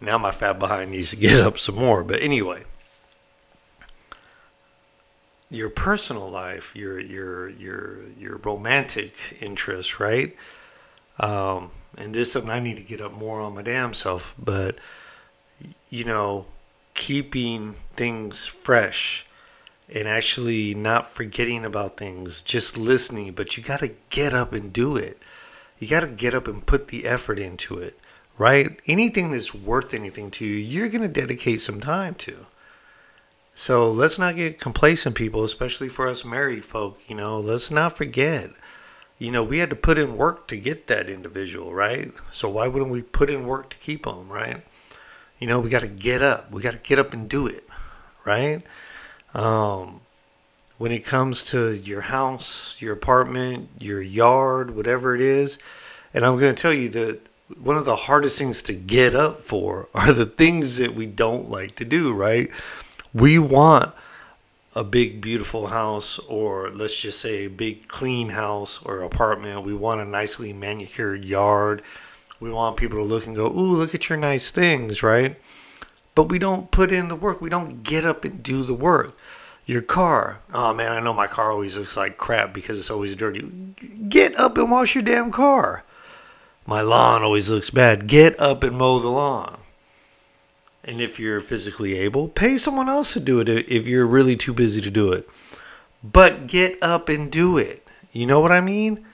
Now 0.05 0.19
my 0.19 0.31
fat 0.31 0.59
behind 0.59 0.91
needs 0.91 1.11
to 1.11 1.17
get 1.17 1.41
up 1.41 1.59
some 1.59 1.77
more. 1.77 2.05
But 2.05 2.21
anyway, 2.21 2.65
your 5.51 5.71
personal 5.71 6.29
life, 6.29 6.73
your 6.75 7.01
your 7.01 7.49
your 7.49 8.01
your 8.19 8.37
romantic 8.39 9.15
interests, 9.41 10.01
right? 10.01 10.37
Um, 11.19 11.71
and 11.97 12.15
this 12.15 12.37
I 12.37 12.61
need 12.61 12.77
to 12.77 12.83
get 12.83 13.01
up 13.01 13.13
more 13.13 13.41
on 13.41 13.55
my 13.55 13.63
damn 13.63 13.95
self. 13.95 14.35
But 14.39 14.79
you 15.89 16.05
know, 16.05 16.47
keeping 16.95 17.75
things 17.95 18.47
fresh 18.47 19.27
and 19.93 20.09
actually 20.09 20.75
not 20.75 21.11
forgetting 21.11 21.65
about 21.65 21.97
things, 21.97 22.43
just 22.43 22.77
listening. 22.77 23.33
But 23.33 23.57
you 23.57 23.63
got 23.63 23.81
to 23.81 23.93
get 24.11 24.33
up 24.35 24.53
and 24.53 24.73
do 24.73 24.97
it. 24.97 25.19
You 25.79 25.89
got 25.89 26.01
to 26.01 26.09
get 26.09 26.35
up 26.35 26.49
and 26.49 26.67
put 26.67 26.89
the 26.89 27.07
effort 27.07 27.39
into 27.39 27.79
it 27.79 27.99
right? 28.39 28.81
Anything 28.87 29.31
that's 29.31 29.55
worth 29.55 29.95
anything 29.95 30.31
to 30.33 30.45
you, 30.45 30.57
you're 30.57 30.89
going 30.89 31.03
to 31.03 31.09
dedicate 31.09 31.61
some 31.61 31.81
time 31.81 32.15
to. 32.17 32.47
So 33.55 33.91
let's 33.91 34.19
not 34.19 34.35
get 34.35 34.59
complacent, 34.59 35.15
people, 35.15 35.45
especially 35.45 35.89
for 35.89 36.09
us 36.09 36.25
married 36.25 36.65
folk. 36.65 36.99
You 37.09 37.17
know, 37.17 37.39
let's 37.39 37.71
not 37.71 37.97
forget. 37.97 38.51
You 39.19 39.31
know, 39.31 39.45
we 39.45 39.59
had 39.59 39.71
to 39.71 39.77
put 39.77 39.97
in 39.97 40.17
work 40.17 40.49
to 40.49 40.57
get 40.57 40.89
that 40.89 41.09
individual, 41.09 41.73
right? 41.73 42.13
So 42.33 42.49
why 42.49 42.67
wouldn't 42.67 42.91
we 42.91 43.03
put 43.03 43.31
in 43.31 43.47
work 43.47 43.71
to 43.71 43.77
keep 43.77 44.05
them, 44.05 44.29
right? 44.29 44.65
You 45.39 45.47
know, 45.47 45.61
we 45.61 45.71
got 45.71 45.83
to 45.83 45.89
get 45.89 46.21
up. 46.21 46.51
We 46.51 46.63
got 46.63 46.73
to 46.73 46.79
get 46.79 46.99
up 46.99 47.13
and 47.13 47.29
do 47.29 47.47
it, 47.47 47.65
right? 48.25 48.63
Um, 49.35 50.01
when 50.79 50.91
it 50.91 51.05
comes 51.05 51.45
to 51.45 51.73
your 51.73 52.03
house, 52.03 52.83
your 52.83 52.93
apartment, 52.93 53.69
your 53.79 54.03
yard, 54.03 54.75
whatever 54.75 55.15
it 55.15 55.21
is, 55.21 55.59
and 56.13 56.25
I'm 56.25 56.39
going 56.39 56.55
to 56.55 56.61
tell 56.61 56.75
you 56.75 56.89
that 56.91 57.21
one 57.59 57.77
of 57.77 57.85
the 57.85 57.97
hardest 57.97 58.39
things 58.39 58.63
to 58.63 58.73
get 58.73 59.15
up 59.15 59.43
for 59.43 59.89
are 59.95 60.13
the 60.13 60.27
things 60.27 60.77
that 60.79 60.95
we 60.95 61.07
don't 61.07 61.51
like 61.51 61.77
to 61.77 61.85
do, 61.85 62.13
right? 62.13 62.51
We 63.13 63.39
want 63.39 63.95
a 64.75 64.83
big 64.83 65.21
beautiful 65.21 65.69
house 65.69 66.19
or 66.21 66.69
let's 66.71 67.01
just 67.01 67.21
say 67.21 67.45
a 67.45 67.51
big 67.51 67.87
clean 67.87 68.31
house 68.31 68.83
or 68.83 69.03
apartment. 69.03 69.65
We 69.65 69.75
want 69.75 70.01
a 70.01 70.05
nicely 70.05 70.53
manicured 70.53 71.25
yard. 71.25 71.83
We 72.41 72.51
want 72.51 72.77
people 72.77 72.99
to 72.99 73.05
look 73.05 73.27
and 73.27 73.37
go, 73.37 73.47
"Ooh, 73.47 73.77
look 73.77 73.95
at 73.95 74.09
your 74.09 74.19
nice 74.19 74.51
things," 74.51 75.03
right? 75.03 75.37
But 76.15 76.25
we 76.25 76.39
don't 76.39 76.71
put 76.71 76.93
in 76.93 77.09
the 77.09 77.17
work. 77.17 77.41
We 77.41 77.51
don't 77.51 77.83
get 77.83 78.05
up 78.05 78.25
and 78.25 78.43
do 78.43 78.63
the 78.63 78.75
work. 78.75 79.17
Your 79.67 79.81
car. 79.81 80.41
Oh 80.53 80.75
man, 80.75 80.93
I 80.93 81.01
know 81.01 81.15
my 81.15 81.27
car 81.27 81.53
always 81.53 81.77
looks 81.77 81.97
like 81.97 82.19
crap 82.19 82.53
because 82.53 82.79
it's 82.79 82.91
always 82.91 83.17
dirty. 83.17 83.43
Get 84.09 84.39
up 84.39 84.59
and 84.59 84.71
wash 84.71 84.95
your 84.95 85.05
damn 85.05 85.31
car. 85.31 85.85
My 86.67 86.81
lawn 86.81 87.23
always 87.23 87.51
looks 87.51 87.71
bad. 87.71 88.07
Get 88.07 88.39
up 88.41 88.63
and 88.63 88.77
mow 88.77 88.99
the 88.99 89.09
lawn. 89.09 89.59
And 90.83 91.01
if 91.01 91.19
you're 91.19 91.41
physically 91.41 91.95
able, 91.99 92.29
pay 92.29 92.59
someone 92.59 92.89
else 92.89 93.15
to 93.15 93.21
do 93.21 93.41
it 93.41 93.49
if 93.49 93.87
you're 93.87 94.07
really 94.07 94.37
too 94.37 94.53
busy 94.53 94.81
to 94.81 94.91
do 94.91 95.13
it. 95.13 95.29
But 96.03 96.47
get 96.47 96.79
up 96.83 97.09
and 97.09 97.31
do 97.31 97.57
it. 97.57 97.87
You 98.13 98.27
know 98.27 98.41
what 98.41 98.53
I 98.53 98.61
mean? 98.61 99.05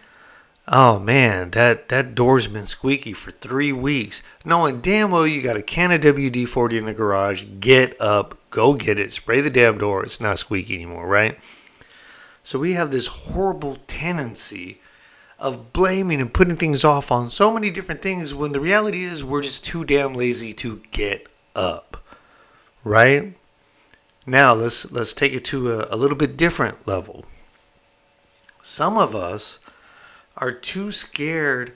Oh 0.73 0.99
man, 1.01 1.51
that, 1.51 1.89
that 1.89 2.15
door's 2.15 2.47
been 2.47 2.67
squeaky 2.67 3.13
for 3.13 3.31
three 3.31 3.73
weeks. 3.73 4.23
Knowing 4.45 4.81
damn 4.81 5.11
well 5.11 5.27
you 5.27 5.43
got 5.43 5.57
a 5.57 5.63
can 5.63 5.91
of 5.91 6.01
WD 6.01 6.47
40 6.47 6.79
in 6.79 6.85
the 6.85 6.95
garage. 6.95 7.45
Get 7.59 8.01
up, 8.01 8.39
go 8.51 8.75
get 8.75 8.99
it, 8.99 9.13
spray 9.13 9.41
the 9.41 9.51
damn 9.51 9.79
door. 9.79 10.05
It's 10.05 10.21
not 10.21 10.39
squeaky 10.39 10.75
anymore, 10.75 11.07
right? 11.07 11.39
So 12.45 12.59
we 12.59 12.75
have 12.75 12.91
this 12.91 13.07
horrible 13.07 13.79
tendency 13.87 14.81
of 15.41 15.73
blaming 15.73 16.21
and 16.21 16.33
putting 16.33 16.57
things 16.57 16.85
off 16.85 17.11
on 17.11 17.31
so 17.31 17.53
many 17.53 17.71
different 17.71 18.03
things 18.03 18.35
when 18.35 18.53
the 18.53 18.61
reality 18.61 19.03
is 19.03 19.25
we're 19.25 19.43
just 19.43 19.65
too 19.65 19.85
damn 19.85 20.15
lazy 20.15 20.53
to 20.53 20.83
get 20.91 21.27
up. 21.57 22.05
Right? 22.85 23.35
Now 24.27 24.53
let's 24.55 24.91
let's 24.93 25.15
take 25.15 25.33
it 25.33 25.45
to 25.47 25.73
a, 25.73 25.89
a 25.91 25.97
little 25.97 26.17
bit 26.17 26.37
different 26.37 26.87
level. 26.87 27.25
Some 28.63 28.99
of 28.99 29.15
us 29.15 29.59
are 30.37 30.53
too 30.53 30.93
scared 30.93 31.75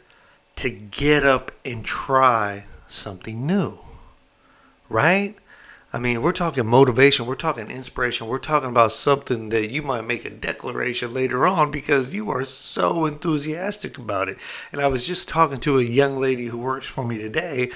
to 0.57 0.71
get 0.71 1.25
up 1.25 1.51
and 1.65 1.85
try 1.85 2.67
something 2.87 3.47
new. 3.47 3.79
Right? 4.89 5.37
I 5.95 6.01
mean, 6.01 6.23
we're 6.23 6.33
talking 6.33 6.67
motivation, 6.67 7.25
we're 7.25 7.37
talking 7.37 7.71
inspiration, 7.71 8.27
we're 8.27 8.41
talking 8.41 8.69
about 8.69 8.91
something 8.91 9.51
that 9.51 9.71
you 9.71 9.81
might 9.81 10.05
make 10.05 10.25
a 10.25 10.31
declaration 10.31 11.15
later 11.15 11.47
on 11.47 11.71
because 11.71 12.13
you 12.13 12.31
are 12.31 12.45
so 12.45 13.07
enthusiastic 13.07 13.97
about 13.97 14.29
it. 14.29 14.37
And 14.73 14.81
I 14.81 14.89
was 14.89 15.07
just 15.07 15.29
talking 15.29 15.61
to 15.61 15.79
a 15.79 15.85
young 15.85 16.19
lady 16.19 16.47
who 16.47 16.59
works 16.59 16.87
for 16.87 17.05
me 17.05 17.19
today, 17.19 17.71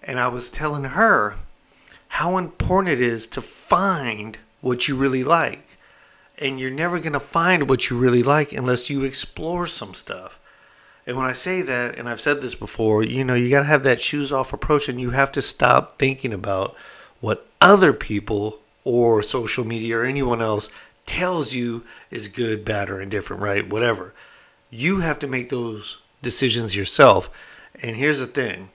and 0.00 0.20
I 0.20 0.28
was 0.28 0.48
telling 0.48 0.84
her 0.84 1.38
how 2.06 2.36
important 2.36 2.92
it 2.92 3.00
is 3.00 3.26
to 3.26 3.42
find 3.42 4.38
what 4.60 4.86
you 4.86 4.94
really 4.94 5.24
like. 5.24 5.76
And 6.38 6.60
you're 6.60 6.70
never 6.70 7.00
going 7.00 7.14
to 7.14 7.20
find 7.20 7.68
what 7.68 7.90
you 7.90 7.98
really 7.98 8.22
like 8.22 8.52
unless 8.52 8.90
you 8.90 9.02
explore 9.02 9.66
some 9.66 9.92
stuff. 9.92 10.38
And 11.04 11.16
when 11.16 11.26
I 11.26 11.32
say 11.32 11.62
that, 11.62 11.98
and 11.98 12.08
I've 12.08 12.20
said 12.20 12.42
this 12.42 12.54
before, 12.54 13.02
you 13.02 13.24
know, 13.24 13.34
you 13.34 13.50
got 13.50 13.60
to 13.60 13.66
have 13.66 13.82
that 13.82 14.00
shoes 14.00 14.30
off 14.30 14.52
approach 14.52 14.88
and 14.88 15.00
you 15.00 15.10
have 15.10 15.32
to 15.32 15.42
stop 15.42 15.98
thinking 15.98 16.32
about 16.32 16.76
what 17.20 17.44
other 17.60 17.92
people 17.92 18.60
or 18.84 19.22
social 19.22 19.64
media 19.64 19.98
or 19.98 20.04
anyone 20.04 20.40
else 20.40 20.70
tells 21.06 21.54
you 21.54 21.84
is 22.10 22.28
good, 22.28 22.64
bad, 22.64 22.90
or 22.90 23.00
indifferent, 23.00 23.42
right? 23.42 23.68
Whatever. 23.68 24.14
You 24.70 25.00
have 25.00 25.18
to 25.20 25.26
make 25.26 25.48
those 25.48 25.98
decisions 26.22 26.76
yourself. 26.76 27.30
And 27.82 27.96
here's 27.96 28.20
the 28.20 28.26
thing 28.26 28.70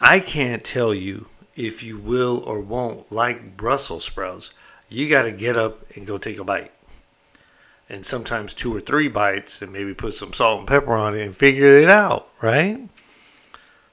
I 0.00 0.20
can't 0.20 0.64
tell 0.64 0.94
you 0.94 1.28
if 1.54 1.82
you 1.82 1.98
will 1.98 2.42
or 2.44 2.60
won't 2.60 3.10
like 3.10 3.56
Brussels 3.56 4.04
sprouts. 4.04 4.52
You 4.88 5.08
got 5.08 5.22
to 5.22 5.32
get 5.32 5.56
up 5.56 5.84
and 5.96 6.06
go 6.06 6.18
take 6.18 6.38
a 6.38 6.44
bite. 6.44 6.72
And 7.88 8.06
sometimes 8.06 8.54
two 8.54 8.74
or 8.74 8.80
three 8.80 9.08
bites, 9.08 9.60
and 9.60 9.72
maybe 9.72 9.94
put 9.94 10.14
some 10.14 10.32
salt 10.32 10.60
and 10.60 10.68
pepper 10.68 10.94
on 10.94 11.14
it 11.14 11.22
and 11.22 11.36
figure 11.36 11.78
it 11.78 11.90
out, 11.90 12.28
right? 12.40 12.88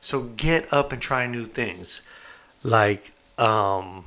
So 0.01 0.24
get 0.24 0.72
up 0.72 0.93
and 0.93 1.01
try 1.01 1.27
new 1.27 1.46
things. 1.46 2.01
Like 2.63 3.12
um, 3.39 4.05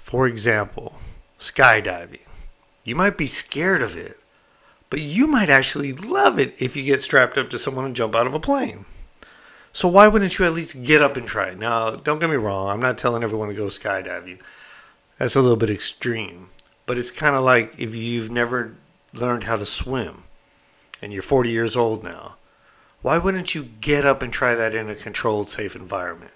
for 0.00 0.26
example, 0.26 0.94
skydiving. 1.38 2.20
You 2.84 2.94
might 2.94 3.18
be 3.18 3.26
scared 3.26 3.82
of 3.82 3.96
it, 3.96 4.18
but 4.88 5.00
you 5.00 5.26
might 5.26 5.50
actually 5.50 5.92
love 5.92 6.38
it 6.38 6.54
if 6.60 6.76
you 6.76 6.84
get 6.84 7.02
strapped 7.02 7.36
up 7.36 7.48
to 7.50 7.58
someone 7.58 7.84
and 7.84 7.96
jump 7.96 8.14
out 8.14 8.26
of 8.26 8.34
a 8.34 8.40
plane. 8.40 8.84
So 9.72 9.88
why 9.88 10.06
wouldn't 10.06 10.38
you 10.38 10.44
at 10.44 10.52
least 10.52 10.82
get 10.82 11.02
up 11.02 11.16
and 11.16 11.26
try 11.26 11.48
it? 11.48 11.58
Now, 11.58 11.96
don't 11.96 12.18
get 12.18 12.30
me 12.30 12.36
wrong, 12.36 12.68
I'm 12.68 12.80
not 12.80 12.98
telling 12.98 13.22
everyone 13.22 13.48
to 13.48 13.54
go 13.54 13.66
skydiving. 13.66 14.40
That's 15.18 15.36
a 15.36 15.40
little 15.40 15.56
bit 15.56 15.70
extreme. 15.70 16.50
But 16.84 16.98
it's 16.98 17.10
kind 17.10 17.34
of 17.34 17.42
like 17.42 17.78
if 17.78 17.94
you've 17.94 18.30
never 18.30 18.74
learned 19.12 19.44
how 19.44 19.56
to 19.56 19.64
swim 19.64 20.24
and 21.00 21.12
you're 21.12 21.22
40 21.22 21.50
years 21.50 21.76
old 21.76 22.04
now, 22.04 22.36
why 23.00 23.18
wouldn't 23.18 23.54
you 23.54 23.64
get 23.80 24.04
up 24.04 24.22
and 24.22 24.32
try 24.32 24.54
that 24.54 24.74
in 24.74 24.88
a 24.88 24.94
controlled, 24.94 25.48
safe 25.48 25.74
environment? 25.74 26.34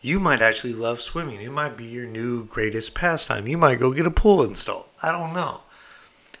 You 0.00 0.20
might 0.20 0.40
actually 0.40 0.74
love 0.74 1.00
swimming. 1.00 1.40
It 1.40 1.50
might 1.50 1.76
be 1.76 1.84
your 1.84 2.06
new 2.06 2.44
greatest 2.44 2.94
pastime. 2.94 3.48
You 3.48 3.58
might 3.58 3.80
go 3.80 3.92
get 3.92 4.06
a 4.06 4.10
pool 4.10 4.42
installed. 4.42 4.88
I 5.02 5.10
don't 5.10 5.34
know. 5.34 5.62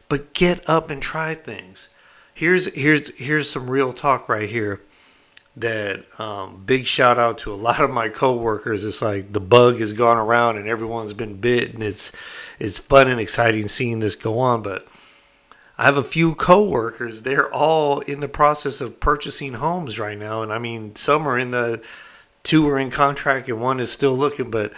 But 0.08 0.32
get 0.32 0.68
up 0.68 0.90
and 0.90 1.02
try 1.02 1.34
things. 1.34 1.88
Here's 2.32 2.72
here's 2.74 3.16
here's 3.18 3.50
some 3.50 3.68
real 3.70 3.92
talk 3.92 4.28
right 4.28 4.48
here. 4.48 4.80
That 5.56 6.04
um, 6.20 6.62
big 6.64 6.86
shout 6.86 7.18
out 7.18 7.38
to 7.38 7.52
a 7.52 7.56
lot 7.56 7.80
of 7.80 7.90
my 7.90 8.08
coworkers. 8.08 8.84
It's 8.84 9.02
like 9.02 9.32
the 9.32 9.40
bug 9.40 9.78
has 9.80 9.92
gone 9.92 10.16
around 10.16 10.56
and 10.56 10.68
everyone's 10.68 11.14
been 11.14 11.40
bit, 11.40 11.74
and 11.74 11.82
it's 11.82 12.12
it's 12.60 12.78
fun 12.78 13.08
and 13.08 13.18
exciting 13.18 13.66
seeing 13.66 13.98
this 13.98 14.14
go 14.14 14.38
on. 14.38 14.62
But 14.62 14.86
I 15.76 15.84
have 15.84 15.96
a 15.96 16.04
few 16.04 16.36
coworkers. 16.36 17.22
They're 17.22 17.52
all 17.52 18.00
in 18.00 18.20
the 18.20 18.28
process 18.28 18.80
of 18.80 19.00
purchasing 19.00 19.54
homes 19.54 19.98
right 19.98 20.16
now, 20.16 20.42
and 20.42 20.52
I 20.52 20.58
mean 20.58 20.94
some 20.94 21.26
are 21.26 21.38
in 21.38 21.50
the 21.50 21.82
two 22.42 22.66
are 22.68 22.78
in 22.78 22.90
contract 22.90 23.48
and 23.48 23.60
one 23.60 23.80
is 23.80 23.92
still 23.92 24.16
looking. 24.16 24.50
But 24.50 24.72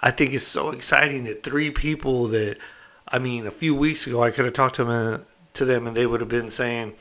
I 0.00 0.10
think 0.10 0.32
it's 0.32 0.44
so 0.44 0.70
exciting 0.70 1.24
that 1.24 1.42
three 1.42 1.70
people 1.70 2.28
that, 2.28 2.58
I 3.06 3.18
mean, 3.18 3.46
a 3.46 3.50
few 3.50 3.74
weeks 3.74 4.06
ago 4.06 4.22
I 4.22 4.30
could 4.30 4.44
have 4.44 4.54
talked 4.54 4.76
to 4.76 4.84
them, 4.84 5.14
uh, 5.14 5.24
to 5.54 5.64
them 5.64 5.86
and 5.86 5.96
they 5.96 6.06
would 6.06 6.20
have 6.20 6.28
been 6.28 6.50
saying, 6.50 6.94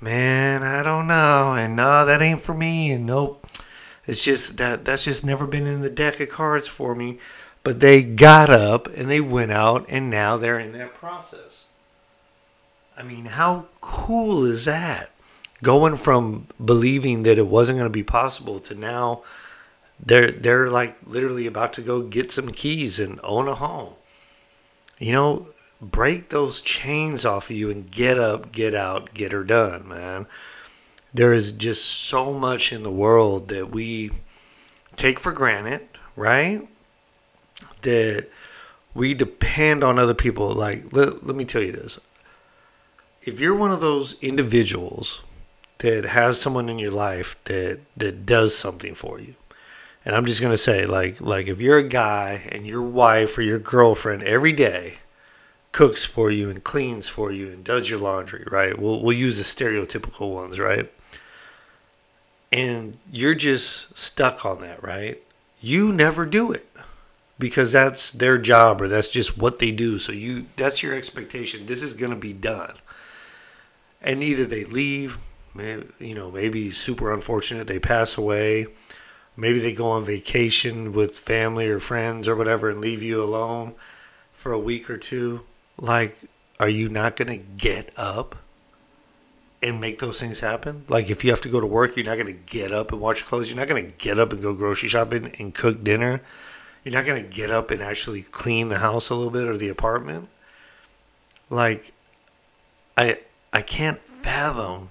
man, 0.00 0.62
I 0.62 0.82
don't 0.82 1.06
know. 1.06 1.54
And 1.54 1.76
no, 1.76 2.04
that 2.04 2.22
ain't 2.22 2.42
for 2.42 2.54
me. 2.54 2.90
And 2.92 3.06
nope, 3.06 3.46
it's 4.06 4.24
just 4.24 4.56
that 4.56 4.84
that's 4.84 5.04
just 5.04 5.24
never 5.24 5.46
been 5.46 5.66
in 5.66 5.82
the 5.82 5.90
deck 5.90 6.20
of 6.20 6.28
cards 6.28 6.68
for 6.68 6.94
me. 6.94 7.18
But 7.62 7.80
they 7.80 8.02
got 8.02 8.48
up 8.48 8.86
and 8.88 9.10
they 9.10 9.20
went 9.20 9.52
out 9.52 9.84
and 9.88 10.08
now 10.08 10.36
they're 10.36 10.58
in 10.58 10.72
that 10.72 10.94
process. 10.94 11.66
I 12.96 13.02
mean, 13.02 13.26
how 13.26 13.66
cool 13.80 14.44
is 14.44 14.64
that? 14.64 15.10
Going 15.62 15.96
from 15.96 16.46
believing 16.62 17.22
that 17.24 17.38
it 17.38 17.46
wasn't 17.46 17.76
going 17.76 17.86
to 17.86 17.90
be 17.90 18.02
possible 18.02 18.58
to 18.60 18.74
now 18.74 19.22
they're 20.04 20.32
they're 20.32 20.70
like 20.70 20.96
literally 21.06 21.46
about 21.46 21.72
to 21.74 21.82
go 21.82 22.02
get 22.02 22.32
some 22.32 22.52
keys 22.52 22.98
and 22.98 23.20
own 23.22 23.48
a 23.48 23.54
home. 23.54 23.94
You 24.98 25.12
know, 25.12 25.48
break 25.80 26.28
those 26.28 26.60
chains 26.60 27.24
off 27.24 27.50
of 27.50 27.56
you 27.56 27.70
and 27.70 27.90
get 27.90 28.18
up, 28.18 28.52
get 28.52 28.74
out, 28.74 29.14
get 29.14 29.32
her 29.32 29.44
done, 29.44 29.88
man. 29.88 30.26
There 31.12 31.32
is 31.32 31.52
just 31.52 31.84
so 31.84 32.32
much 32.32 32.72
in 32.72 32.82
the 32.82 32.90
world 32.90 33.48
that 33.48 33.70
we 33.70 34.10
take 34.96 35.18
for 35.18 35.32
granted, 35.32 35.88
right? 36.16 36.68
That 37.82 38.28
we 38.94 39.14
depend 39.14 39.82
on 39.82 39.98
other 39.98 40.14
people. 40.14 40.52
Like, 40.52 40.92
let, 40.92 41.26
let 41.26 41.34
me 41.34 41.44
tell 41.44 41.62
you 41.62 41.72
this. 41.72 41.98
If 43.22 43.40
you're 43.40 43.56
one 43.56 43.72
of 43.72 43.80
those 43.80 44.14
individuals 44.20 45.20
that 45.78 46.04
has 46.04 46.40
someone 46.40 46.68
in 46.68 46.78
your 46.78 46.90
life 46.90 47.36
that, 47.44 47.80
that 47.96 48.24
does 48.24 48.56
something 48.56 48.94
for 48.94 49.18
you, 49.20 49.34
and 50.04 50.14
I'm 50.14 50.24
just 50.24 50.40
gonna 50.40 50.56
say, 50.56 50.86
like, 50.86 51.20
like 51.20 51.46
if 51.46 51.60
you're 51.60 51.78
a 51.78 51.82
guy 51.82 52.48
and 52.50 52.66
your 52.66 52.82
wife 52.82 53.36
or 53.36 53.42
your 53.42 53.58
girlfriend 53.58 54.22
every 54.22 54.52
day 54.52 54.98
cooks 55.72 56.04
for 56.04 56.30
you 56.30 56.50
and 56.50 56.64
cleans 56.64 57.08
for 57.08 57.30
you 57.30 57.48
and 57.48 57.62
does 57.64 57.90
your 57.90 57.98
laundry, 57.98 58.44
right? 58.50 58.78
We'll 58.78 59.02
we'll 59.02 59.16
use 59.16 59.36
the 59.38 59.44
stereotypical 59.44 60.34
ones, 60.34 60.58
right? 60.58 60.90
And 62.52 62.98
you're 63.12 63.34
just 63.34 63.96
stuck 63.96 64.44
on 64.44 64.60
that, 64.62 64.82
right? 64.82 65.22
You 65.60 65.92
never 65.92 66.26
do 66.26 66.50
it 66.50 66.66
because 67.38 67.72
that's 67.72 68.10
their 68.10 68.38
job 68.38 68.82
or 68.82 68.88
that's 68.88 69.08
just 69.08 69.38
what 69.38 69.58
they 69.58 69.70
do. 69.70 69.98
So 69.98 70.12
you 70.12 70.46
that's 70.56 70.82
your 70.82 70.94
expectation. 70.94 71.66
This 71.66 71.82
is 71.82 71.94
gonna 71.94 72.16
be 72.16 72.32
done. 72.32 72.74
And 74.02 74.22
either 74.22 74.46
they 74.46 74.64
leave, 74.64 75.18
you 75.54 76.14
know, 76.14 76.30
maybe 76.30 76.70
super 76.70 77.12
unfortunate, 77.12 77.66
they 77.66 77.78
pass 77.78 78.16
away 78.16 78.66
maybe 79.36 79.58
they 79.58 79.72
go 79.72 79.90
on 79.90 80.04
vacation 80.04 80.92
with 80.92 81.18
family 81.18 81.68
or 81.68 81.78
friends 81.78 82.28
or 82.28 82.36
whatever 82.36 82.70
and 82.70 82.80
leave 82.80 83.02
you 83.02 83.22
alone 83.22 83.74
for 84.32 84.52
a 84.52 84.58
week 84.58 84.88
or 84.88 84.96
two 84.96 85.44
like 85.78 86.16
are 86.58 86.68
you 86.68 86.88
not 86.88 87.16
going 87.16 87.28
to 87.28 87.44
get 87.56 87.90
up 87.96 88.36
and 89.62 89.80
make 89.80 89.98
those 89.98 90.18
things 90.18 90.40
happen. 90.40 90.84
Like 90.88 91.10
if 91.10 91.24
you 91.24 91.30
have 91.30 91.40
to 91.42 91.48
go 91.48 91.60
to 91.60 91.66
work, 91.66 91.96
you're 91.96 92.06
not 92.06 92.16
going 92.16 92.26
to 92.26 92.32
get 92.32 92.72
up 92.72 92.92
and 92.92 93.00
wash 93.00 93.22
clothes. 93.22 93.50
You're 93.50 93.58
not 93.58 93.68
going 93.68 93.84
to 93.84 93.92
get 93.92 94.18
up 94.18 94.32
and 94.32 94.40
go 94.40 94.54
grocery 94.54 94.88
shopping 94.88 95.34
and 95.38 95.54
cook 95.54 95.84
dinner. 95.84 96.22
You're 96.84 96.94
not 96.94 97.04
going 97.04 97.22
to 97.22 97.28
get 97.28 97.50
up 97.50 97.70
and 97.70 97.82
actually 97.82 98.22
clean 98.22 98.70
the 98.70 98.78
house 98.78 99.10
a 99.10 99.14
little 99.14 99.30
bit 99.30 99.46
or 99.46 99.56
the 99.56 99.68
apartment. 99.68 100.28
Like 101.50 101.92
I 102.96 103.18
I 103.52 103.62
can't 103.62 104.00
fathom 104.00 104.90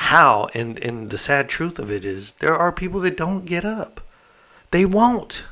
how 0.00 0.48
and 0.54 0.78
and 0.78 1.10
the 1.10 1.18
sad 1.18 1.46
truth 1.48 1.78
of 1.78 1.90
it 1.90 2.06
is 2.06 2.32
there 2.40 2.56
are 2.56 2.72
people 2.72 3.00
that 3.00 3.18
don't 3.18 3.44
get 3.44 3.66
up. 3.66 4.00
They 4.70 4.86
won't. 4.86 5.44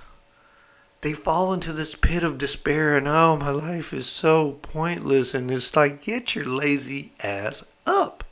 They 1.02 1.12
fall 1.12 1.52
into 1.52 1.72
this 1.72 1.94
pit 1.94 2.22
of 2.24 2.38
despair 2.38 2.96
and 2.96 3.06
oh 3.06 3.36
my 3.36 3.50
life 3.50 3.92
is 3.92 4.06
so 4.06 4.52
pointless 4.62 5.34
and 5.34 5.50
it's 5.50 5.76
like 5.76 6.02
get 6.02 6.34
your 6.34 6.46
lazy 6.46 7.12
ass 7.22 7.64
up. 7.86 8.24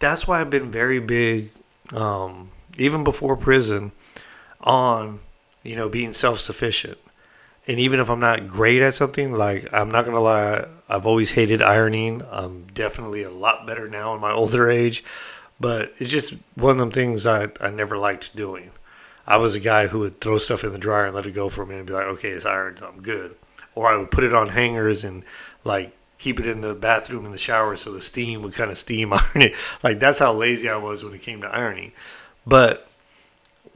That's 0.00 0.26
why 0.26 0.40
I've 0.40 0.50
been 0.50 0.70
very 0.70 0.98
big 0.98 1.50
um, 1.92 2.50
even 2.76 3.04
before 3.04 3.36
prison 3.36 3.92
on 4.60 5.20
you 5.62 5.76
know 5.76 5.88
being 5.88 6.12
self-sufficient 6.12 6.98
and 7.68 7.78
even 7.78 8.00
if 8.00 8.10
I'm 8.10 8.20
not 8.20 8.48
great 8.48 8.82
at 8.82 8.94
something, 8.94 9.32
like 9.32 9.68
I'm 9.72 9.90
not 9.90 10.06
gonna 10.06 10.20
lie, 10.20 10.66
I've 10.88 11.06
always 11.06 11.32
hated 11.32 11.62
ironing. 11.62 12.22
I'm 12.30 12.64
definitely 12.74 13.22
a 13.22 13.30
lot 13.30 13.66
better 13.66 13.88
now 13.88 14.14
in 14.14 14.20
my 14.20 14.32
older 14.32 14.70
age, 14.70 15.04
but 15.60 15.92
it's 15.98 16.10
just 16.10 16.34
one 16.54 16.72
of 16.72 16.78
them 16.78 16.90
things 16.90 17.26
I, 17.26 17.48
I 17.60 17.70
never 17.70 17.96
liked 17.98 18.34
doing. 18.34 18.70
I 19.26 19.36
was 19.36 19.54
a 19.54 19.60
guy 19.60 19.88
who 19.88 19.98
would 20.00 20.20
throw 20.20 20.38
stuff 20.38 20.64
in 20.64 20.72
the 20.72 20.78
dryer 20.78 21.06
and 21.06 21.14
let 21.14 21.26
it 21.26 21.32
go 21.32 21.50
for 21.50 21.62
a 21.62 21.66
minute 21.66 21.80
and 21.80 21.86
be 21.86 21.92
like, 21.92 22.06
okay, 22.06 22.30
it's 22.30 22.46
ironed, 22.46 22.80
I'm 22.82 23.02
good. 23.02 23.36
Or 23.74 23.86
I 23.86 23.96
would 23.96 24.10
put 24.10 24.24
it 24.24 24.32
on 24.32 24.48
hangers 24.48 25.04
and 25.04 25.22
like 25.64 25.94
keep 26.16 26.40
it 26.40 26.46
in 26.46 26.62
the 26.62 26.74
bathroom 26.74 27.26
in 27.26 27.32
the 27.32 27.38
shower 27.38 27.76
so 27.76 27.92
the 27.92 28.00
steam 28.00 28.42
would 28.42 28.54
kind 28.54 28.70
of 28.70 28.78
steam 28.78 29.12
iron 29.12 29.42
it. 29.42 29.54
Like 29.82 30.00
that's 30.00 30.18
how 30.18 30.32
lazy 30.32 30.68
I 30.68 30.78
was 30.78 31.04
when 31.04 31.12
it 31.12 31.20
came 31.20 31.42
to 31.42 31.54
ironing. 31.54 31.92
But 32.46 32.88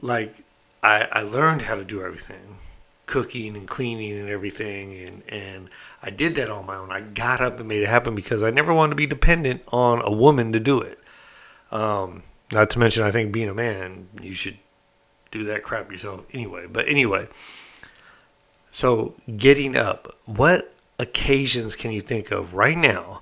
like 0.01 0.43
I, 0.81 1.07
I 1.11 1.21
learned 1.21 1.61
how 1.63 1.75
to 1.75 1.85
do 1.85 2.03
everything 2.03 2.57
cooking 3.05 3.55
and 3.55 3.67
cleaning 3.67 4.17
and 4.17 4.29
everything 4.29 4.97
and 4.97 5.23
and 5.27 5.69
I 6.01 6.09
did 6.09 6.35
that 6.35 6.49
on 6.49 6.65
my 6.65 6.75
own. 6.75 6.91
I 6.91 7.01
got 7.01 7.41
up 7.41 7.59
and 7.59 7.67
made 7.67 7.81
it 7.81 7.87
happen 7.87 8.15
because 8.15 8.43
I 8.43 8.49
never 8.49 8.73
wanted 8.73 8.91
to 8.91 8.95
be 8.95 9.05
dependent 9.05 9.63
on 9.69 10.01
a 10.01 10.11
woman 10.11 10.51
to 10.53 10.59
do 10.59 10.81
it. 10.81 10.99
Um, 11.71 12.23
not 12.51 12.69
to 12.71 12.79
mention, 12.79 13.03
I 13.03 13.11
think 13.11 13.31
being 13.31 13.49
a 13.49 13.53
man, 13.53 14.09
you 14.21 14.33
should 14.33 14.57
do 15.31 15.43
that 15.45 15.63
crap 15.63 15.91
yourself 15.91 16.25
anyway. 16.33 16.67
But 16.71 16.87
anyway, 16.87 17.27
so 18.69 19.15
getting 19.35 19.75
up, 19.75 20.15
what 20.25 20.73
occasions 20.99 21.75
can 21.75 21.91
you 21.91 22.01
think 22.01 22.31
of 22.31 22.53
right 22.53 22.77
now, 22.77 23.21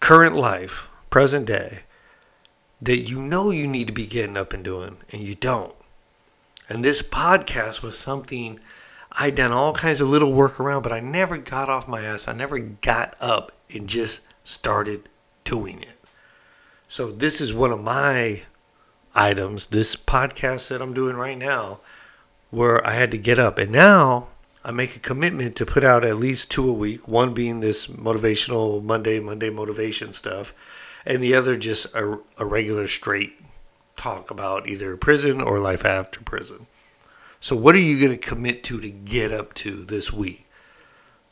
current 0.00 0.36
life, 0.36 0.88
present 1.10 1.46
day, 1.46 1.80
that 2.82 2.98
you 2.98 3.22
know 3.22 3.50
you 3.50 3.66
need 3.66 3.86
to 3.86 3.92
be 3.92 4.06
getting 4.06 4.36
up 4.36 4.52
and 4.52 4.64
doing 4.64 4.98
and 5.10 5.22
you 5.22 5.34
don't? 5.34 5.74
And 6.68 6.84
this 6.84 7.00
podcast 7.00 7.82
was 7.82 7.98
something 7.98 8.60
I'd 9.12 9.36
done 9.36 9.52
all 9.52 9.74
kinds 9.74 10.00
of 10.00 10.08
little 10.08 10.32
work 10.32 10.60
around, 10.60 10.82
but 10.82 10.92
I 10.92 11.00
never 11.00 11.38
got 11.38 11.68
off 11.70 11.88
my 11.88 12.02
ass. 12.02 12.28
I 12.28 12.34
never 12.34 12.58
got 12.58 13.16
up 13.20 13.52
and 13.70 13.88
just 13.88 14.20
started 14.44 15.08
doing 15.44 15.82
it. 15.82 15.98
So 16.86 17.10
this 17.10 17.40
is 17.40 17.54
one 17.54 17.72
of 17.72 17.82
my 17.82 18.42
items, 19.14 19.66
this 19.66 19.96
podcast 19.96 20.68
that 20.68 20.82
I'm 20.82 20.94
doing 20.94 21.16
right 21.16 21.38
now, 21.38 21.80
where 22.50 22.86
I 22.86 22.92
had 22.92 23.10
to 23.12 23.18
get 23.18 23.38
up. 23.38 23.58
And 23.58 23.72
now 23.72 24.28
I 24.64 24.70
make 24.70 24.94
a 24.94 25.00
commitment 25.00 25.56
to 25.56 25.66
put 25.66 25.84
out 25.84 26.04
at 26.04 26.16
least 26.16 26.50
two 26.50 26.68
a 26.68 26.72
week, 26.72 27.08
one 27.08 27.34
being 27.34 27.60
this 27.60 27.86
motivational 27.86 28.82
Monday, 28.82 29.20
Monday 29.20 29.50
motivation 29.50 30.12
stuff, 30.12 30.52
and 31.06 31.22
the 31.22 31.34
other 31.34 31.56
just 31.56 31.94
a, 31.94 32.20
a 32.36 32.44
regular 32.44 32.86
straight 32.86 33.32
talk 33.98 34.30
about 34.30 34.68
either 34.68 34.96
prison 34.96 35.40
or 35.40 35.58
life 35.58 35.84
after 35.84 36.22
prison. 36.22 36.66
So, 37.40 37.54
what 37.54 37.74
are 37.74 37.80
you 37.80 37.98
going 37.98 38.18
to 38.18 38.28
commit 38.28 38.64
to 38.64 38.80
to 38.80 38.90
get 38.90 39.32
up 39.32 39.54
to 39.54 39.84
this 39.84 40.12
week? 40.12 40.48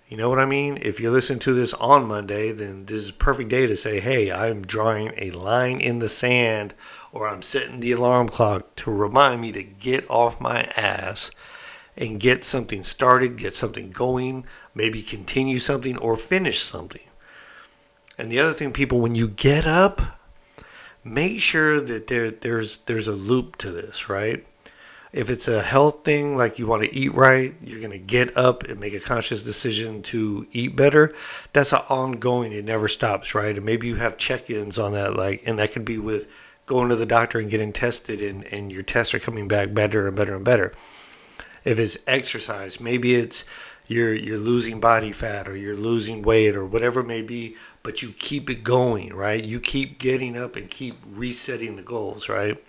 You 0.08 0.16
know 0.16 0.28
what 0.28 0.38
I 0.38 0.46
mean? 0.46 0.78
If 0.80 1.00
you 1.00 1.10
listen 1.10 1.40
to 1.40 1.52
this 1.52 1.74
on 1.74 2.06
Monday, 2.06 2.52
then 2.52 2.86
this 2.86 3.02
is 3.02 3.08
a 3.08 3.14
perfect 3.14 3.48
day 3.48 3.66
to 3.66 3.76
say, 3.76 3.98
hey, 3.98 4.30
I'm 4.30 4.62
drawing 4.62 5.12
a 5.16 5.32
line 5.32 5.80
in 5.80 5.98
the 5.98 6.08
sand 6.08 6.74
or 7.10 7.26
I'm 7.26 7.42
setting 7.42 7.80
the 7.80 7.90
alarm 7.90 8.28
clock 8.28 8.76
to 8.76 8.92
remind 8.92 9.40
me 9.40 9.50
to 9.50 9.64
get 9.64 10.08
off 10.08 10.40
my 10.40 10.62
ass 10.76 11.32
and 11.96 12.20
get 12.20 12.44
something 12.44 12.84
started, 12.84 13.36
get 13.36 13.54
something 13.54 13.90
going, 13.90 14.44
maybe 14.76 15.02
continue 15.02 15.58
something 15.58 15.96
or 15.96 16.16
finish 16.16 16.60
something. 16.60 17.02
And 18.16 18.30
the 18.30 18.38
other 18.38 18.52
thing, 18.52 18.72
people, 18.72 19.00
when 19.00 19.16
you 19.16 19.28
get 19.28 19.66
up, 19.66 20.20
make 21.06 21.40
sure 21.40 21.80
that 21.80 22.08
there 22.08 22.30
there's 22.30 22.78
there's 22.78 23.08
a 23.08 23.12
loop 23.12 23.56
to 23.58 23.70
this, 23.70 24.08
right? 24.08 24.44
If 25.12 25.30
it's 25.30 25.48
a 25.48 25.62
health 25.62 26.04
thing, 26.04 26.36
like 26.36 26.58
you 26.58 26.66
want 26.66 26.82
to 26.82 26.94
eat 26.94 27.14
right, 27.14 27.54
you're 27.62 27.80
gonna 27.80 27.96
get 27.96 28.36
up 28.36 28.64
and 28.64 28.80
make 28.80 28.92
a 28.92 29.00
conscious 29.00 29.42
decision 29.42 30.02
to 30.02 30.46
eat 30.52 30.76
better. 30.76 31.14
That's 31.52 31.72
an 31.72 31.82
ongoing; 31.88 32.52
it 32.52 32.64
never 32.64 32.88
stops, 32.88 33.34
right? 33.34 33.56
And 33.56 33.64
maybe 33.64 33.86
you 33.86 33.94
have 33.96 34.18
check-ins 34.18 34.78
on 34.78 34.92
that, 34.92 35.16
like, 35.16 35.42
and 35.46 35.58
that 35.58 35.72
could 35.72 35.84
be 35.84 35.98
with 35.98 36.26
going 36.66 36.88
to 36.88 36.96
the 36.96 37.06
doctor 37.06 37.38
and 37.38 37.48
getting 37.48 37.72
tested, 37.72 38.20
and 38.20 38.44
and 38.46 38.72
your 38.72 38.82
tests 38.82 39.14
are 39.14 39.20
coming 39.20 39.48
back 39.48 39.72
better 39.72 40.08
and 40.08 40.16
better 40.16 40.34
and 40.34 40.44
better. 40.44 40.72
If 41.64 41.78
it's 41.78 41.98
exercise, 42.06 42.80
maybe 42.80 43.14
it's 43.14 43.44
you're 43.88 44.14
you're 44.14 44.38
losing 44.38 44.80
body 44.80 45.12
fat 45.12 45.48
or 45.48 45.56
you're 45.56 45.76
losing 45.76 46.22
weight 46.22 46.56
or 46.56 46.64
whatever 46.64 47.00
it 47.00 47.06
may 47.06 47.22
be 47.22 47.56
but 47.82 48.02
you 48.02 48.12
keep 48.18 48.50
it 48.50 48.64
going 48.64 49.14
right? 49.14 49.44
You 49.44 49.60
keep 49.60 49.98
getting 49.98 50.36
up 50.36 50.56
and 50.56 50.70
keep 50.70 50.96
resetting 51.06 51.76
the 51.76 51.82
goals 51.82 52.28
right? 52.28 52.62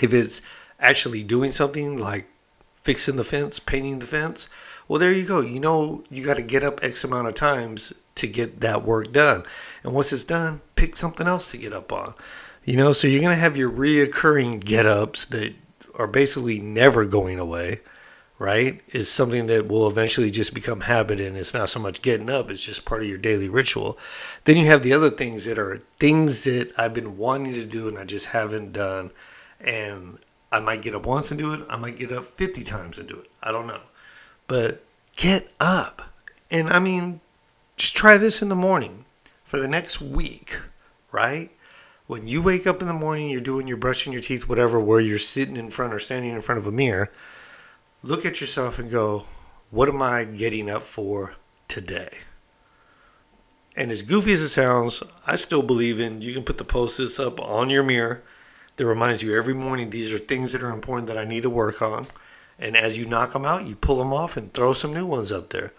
If 0.00 0.12
it's 0.12 0.42
actually 0.78 1.22
doing 1.22 1.52
something 1.52 1.96
like 1.98 2.26
fixing 2.82 3.16
the 3.16 3.24
fence 3.24 3.58
painting 3.58 4.00
the 4.00 4.06
fence 4.06 4.48
well 4.88 4.98
there 4.98 5.12
you 5.12 5.26
go. 5.26 5.40
You 5.40 5.60
know 5.60 6.04
you 6.10 6.24
got 6.24 6.36
to 6.36 6.42
get 6.42 6.64
up 6.64 6.82
x 6.82 7.04
amount 7.04 7.28
of 7.28 7.34
times 7.34 7.92
to 8.16 8.26
get 8.26 8.60
that 8.60 8.84
work 8.84 9.12
done. 9.12 9.44
And 9.82 9.94
once 9.94 10.12
it's 10.12 10.24
done 10.24 10.60
pick 10.76 10.96
something 10.96 11.26
else 11.26 11.50
to 11.52 11.58
get 11.58 11.72
up 11.72 11.92
on. 11.92 12.14
You 12.64 12.76
know 12.76 12.92
so 12.92 13.08
you're 13.08 13.22
going 13.22 13.34
to 13.34 13.40
have 13.40 13.56
your 13.56 13.70
reoccurring 13.70 14.64
get 14.64 14.86
ups 14.86 15.24
that 15.26 15.54
are 15.94 16.06
basically 16.06 16.58
never 16.58 17.04
going 17.04 17.38
away 17.38 17.80
right, 18.42 18.80
is 18.88 19.08
something 19.08 19.46
that 19.46 19.68
will 19.68 19.88
eventually 19.88 20.30
just 20.30 20.52
become 20.52 20.82
habit 20.82 21.20
and 21.20 21.36
it's 21.36 21.54
not 21.54 21.68
so 21.68 21.78
much 21.78 22.02
getting 22.02 22.28
up, 22.28 22.50
it's 22.50 22.64
just 22.64 22.84
part 22.84 23.00
of 23.00 23.08
your 23.08 23.16
daily 23.16 23.48
ritual. 23.48 23.96
Then 24.44 24.56
you 24.56 24.66
have 24.66 24.82
the 24.82 24.92
other 24.92 25.10
things 25.10 25.44
that 25.44 25.60
are 25.60 25.80
things 26.00 26.42
that 26.42 26.72
I've 26.76 26.92
been 26.92 27.16
wanting 27.16 27.54
to 27.54 27.64
do 27.64 27.86
and 27.86 27.96
I 27.96 28.04
just 28.04 28.26
haven't 28.26 28.72
done. 28.72 29.12
And 29.60 30.18
I 30.50 30.58
might 30.58 30.82
get 30.82 30.94
up 30.94 31.06
once 31.06 31.30
and 31.30 31.38
do 31.38 31.54
it, 31.54 31.64
I 31.70 31.76
might 31.76 31.96
get 31.96 32.10
up 32.10 32.26
50 32.26 32.64
times 32.64 32.98
and 32.98 33.08
do 33.08 33.20
it. 33.20 33.30
I 33.42 33.52
don't 33.52 33.68
know. 33.68 33.82
But 34.48 34.82
get 35.14 35.48
up. 35.60 36.02
And 36.50 36.68
I 36.68 36.80
mean, 36.80 37.20
just 37.76 37.96
try 37.96 38.18
this 38.18 38.42
in 38.42 38.48
the 38.48 38.56
morning 38.56 39.04
for 39.44 39.60
the 39.60 39.68
next 39.68 40.02
week, 40.02 40.58
right? 41.12 41.50
When 42.08 42.26
you 42.26 42.42
wake 42.42 42.66
up 42.66 42.80
in 42.80 42.88
the 42.88 42.92
morning, 42.92 43.30
you're 43.30 43.40
doing 43.40 43.68
your 43.68 43.76
brushing 43.76 44.12
your 44.12 44.20
teeth, 44.20 44.48
whatever, 44.48 44.80
where 44.80 44.98
you're 44.98 45.18
sitting 45.18 45.56
in 45.56 45.70
front 45.70 45.94
or 45.94 46.00
standing 46.00 46.32
in 46.32 46.42
front 46.42 46.58
of 46.58 46.66
a 46.66 46.72
mirror 46.72 47.12
look 48.02 48.26
at 48.26 48.40
yourself 48.40 48.78
and 48.78 48.90
go, 48.90 49.26
what 49.70 49.88
am 49.88 50.02
I 50.02 50.24
getting 50.24 50.68
up 50.68 50.82
for 50.82 51.36
today? 51.68 52.18
And 53.74 53.90
as 53.90 54.02
goofy 54.02 54.32
as 54.32 54.42
it 54.42 54.48
sounds, 54.48 55.02
I 55.26 55.36
still 55.36 55.62
believe 55.62 55.98
in 55.98 56.20
you 56.20 56.34
can 56.34 56.42
put 56.42 56.58
the 56.58 56.64
post-its 56.64 57.18
up 57.18 57.40
on 57.40 57.70
your 57.70 57.82
mirror 57.82 58.22
that 58.76 58.86
reminds 58.86 59.22
you 59.22 59.36
every 59.36 59.54
morning 59.54 59.90
these 59.90 60.12
are 60.12 60.18
things 60.18 60.52
that 60.52 60.62
are 60.62 60.72
important 60.72 61.06
that 61.08 61.16
I 61.16 61.24
need 61.24 61.42
to 61.44 61.50
work 61.50 61.80
on. 61.80 62.06
And 62.58 62.76
as 62.76 62.98
you 62.98 63.06
knock 63.06 63.32
them 63.32 63.44
out, 63.44 63.66
you 63.66 63.76
pull 63.76 63.96
them 63.96 64.12
off 64.12 64.36
and 64.36 64.52
throw 64.52 64.72
some 64.72 64.92
new 64.92 65.06
ones 65.06 65.32
up 65.32 65.50
there. 65.50 65.72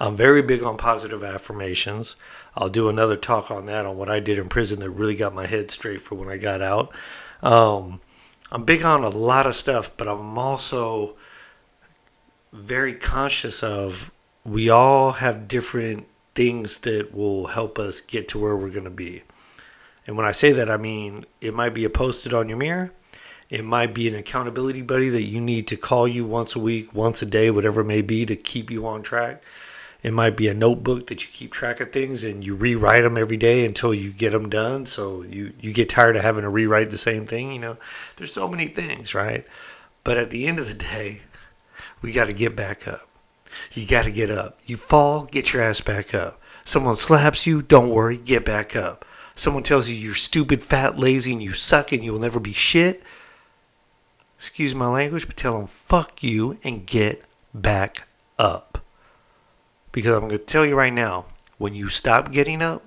I'm 0.00 0.16
very 0.16 0.42
big 0.42 0.62
on 0.62 0.76
positive 0.76 1.22
affirmations. 1.22 2.16
I'll 2.56 2.68
do 2.68 2.88
another 2.88 3.16
talk 3.16 3.50
on 3.50 3.66
that 3.66 3.86
on 3.86 3.96
what 3.96 4.10
I 4.10 4.20
did 4.20 4.38
in 4.38 4.48
prison 4.48 4.80
that 4.80 4.90
really 4.90 5.16
got 5.16 5.34
my 5.34 5.46
head 5.46 5.70
straight 5.70 6.02
for 6.02 6.14
when 6.14 6.28
I 6.28 6.38
got 6.38 6.62
out. 6.62 6.92
Um, 7.42 8.00
I'm 8.50 8.64
big 8.64 8.82
on 8.82 9.04
a 9.04 9.08
lot 9.08 9.46
of 9.46 9.54
stuff, 9.54 9.90
but 9.96 10.08
I'm 10.08 10.38
also 10.38 11.16
very 12.52 12.94
conscious 12.94 13.62
of 13.62 14.10
we 14.44 14.68
all 14.70 15.12
have 15.12 15.48
different 15.48 16.06
things 16.34 16.78
that 16.80 17.12
will 17.12 17.48
help 17.48 17.78
us 17.78 18.00
get 18.00 18.28
to 18.28 18.38
where 18.38 18.56
we're 18.56 18.70
going 18.70 18.84
to 18.84 18.90
be. 18.90 19.22
And 20.06 20.16
when 20.16 20.26
I 20.26 20.32
say 20.32 20.52
that, 20.52 20.70
I 20.70 20.76
mean 20.76 21.26
it 21.40 21.52
might 21.52 21.74
be 21.74 21.84
a 21.84 21.90
post 21.90 22.26
it 22.26 22.32
on 22.32 22.48
your 22.48 22.58
mirror. 22.58 22.92
It 23.50 23.64
might 23.64 23.94
be 23.94 24.08
an 24.08 24.14
accountability 24.14 24.82
buddy 24.82 25.08
that 25.08 25.24
you 25.24 25.40
need 25.40 25.66
to 25.68 25.76
call 25.76 26.06
you 26.06 26.24
once 26.24 26.54
a 26.54 26.58
week, 26.58 26.94
once 26.94 27.22
a 27.22 27.26
day, 27.26 27.50
whatever 27.50 27.80
it 27.80 27.86
may 27.86 28.02
be 28.02 28.26
to 28.26 28.36
keep 28.36 28.70
you 28.70 28.86
on 28.86 29.02
track. 29.02 29.42
It 30.02 30.12
might 30.12 30.36
be 30.36 30.48
a 30.48 30.54
notebook 30.54 31.08
that 31.08 31.22
you 31.22 31.28
keep 31.32 31.50
track 31.50 31.80
of 31.80 31.90
things 31.90 32.22
and 32.22 32.46
you 32.46 32.54
rewrite 32.54 33.02
them 33.02 33.18
every 33.18 33.36
day 33.36 33.64
until 33.66 33.92
you 33.92 34.12
get 34.12 34.30
them 34.30 34.48
done. 34.48 34.86
So 34.86 35.22
you, 35.22 35.54
you 35.60 35.72
get 35.72 35.88
tired 35.88 36.14
of 36.16 36.22
having 36.22 36.42
to 36.42 36.48
rewrite 36.48 36.90
the 36.90 36.98
same 36.98 37.26
thing. 37.26 37.52
You 37.52 37.58
know, 37.58 37.76
there's 38.16 38.32
so 38.32 38.48
many 38.48 38.68
things, 38.68 39.14
right? 39.14 39.44
But 40.04 40.18
at 40.18 40.30
the 40.30 40.46
end 40.46 40.60
of 40.60 40.68
the 40.68 40.74
day, 40.74 41.22
we 42.02 42.12
got 42.12 42.26
to 42.26 42.32
get 42.32 42.56
back 42.56 42.86
up. 42.86 43.08
You 43.72 43.86
got 43.86 44.04
to 44.04 44.12
get 44.12 44.30
up. 44.30 44.58
You 44.64 44.76
fall, 44.76 45.24
get 45.24 45.52
your 45.52 45.62
ass 45.62 45.80
back 45.80 46.14
up. 46.14 46.40
Someone 46.64 46.96
slaps 46.96 47.46
you, 47.46 47.62
don't 47.62 47.90
worry, 47.90 48.18
get 48.18 48.44
back 48.44 48.76
up. 48.76 49.04
Someone 49.34 49.62
tells 49.62 49.88
you 49.88 49.96
you're 49.96 50.14
stupid, 50.14 50.64
fat, 50.64 50.98
lazy, 50.98 51.32
and 51.32 51.42
you 51.42 51.52
suck 51.52 51.92
and 51.92 52.04
you'll 52.04 52.18
never 52.18 52.40
be 52.40 52.52
shit. 52.52 53.02
Excuse 54.36 54.74
my 54.74 54.88
language, 54.88 55.26
but 55.26 55.36
tell 55.36 55.56
them 55.56 55.66
fuck 55.66 56.22
you 56.22 56.58
and 56.62 56.86
get 56.86 57.24
back 57.54 58.06
up. 58.38 58.84
Because 59.92 60.12
I'm 60.12 60.28
going 60.28 60.32
to 60.32 60.38
tell 60.38 60.66
you 60.66 60.76
right 60.76 60.92
now, 60.92 61.26
when 61.56 61.74
you 61.74 61.88
stop 61.88 62.30
getting 62.30 62.62
up, 62.62 62.84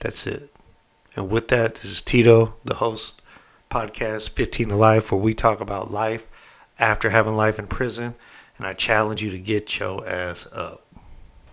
that's 0.00 0.26
it. 0.26 0.50
And 1.16 1.30
with 1.30 1.48
that, 1.48 1.76
this 1.76 1.84
is 1.84 2.02
Tito, 2.02 2.54
the 2.64 2.74
host, 2.74 3.22
podcast 3.70 4.30
15 4.30 4.70
to 4.70 4.76
Life, 4.76 5.12
where 5.12 5.20
we 5.20 5.34
talk 5.34 5.60
about 5.60 5.90
life 5.90 6.28
after 6.78 7.10
having 7.10 7.36
life 7.36 7.58
in 7.58 7.66
prison. 7.66 8.14
And 8.56 8.66
I 8.66 8.72
challenge 8.72 9.22
you 9.22 9.30
to 9.30 9.38
get 9.38 9.78
your 9.78 10.06
ass 10.06 10.46
up. 10.52 10.83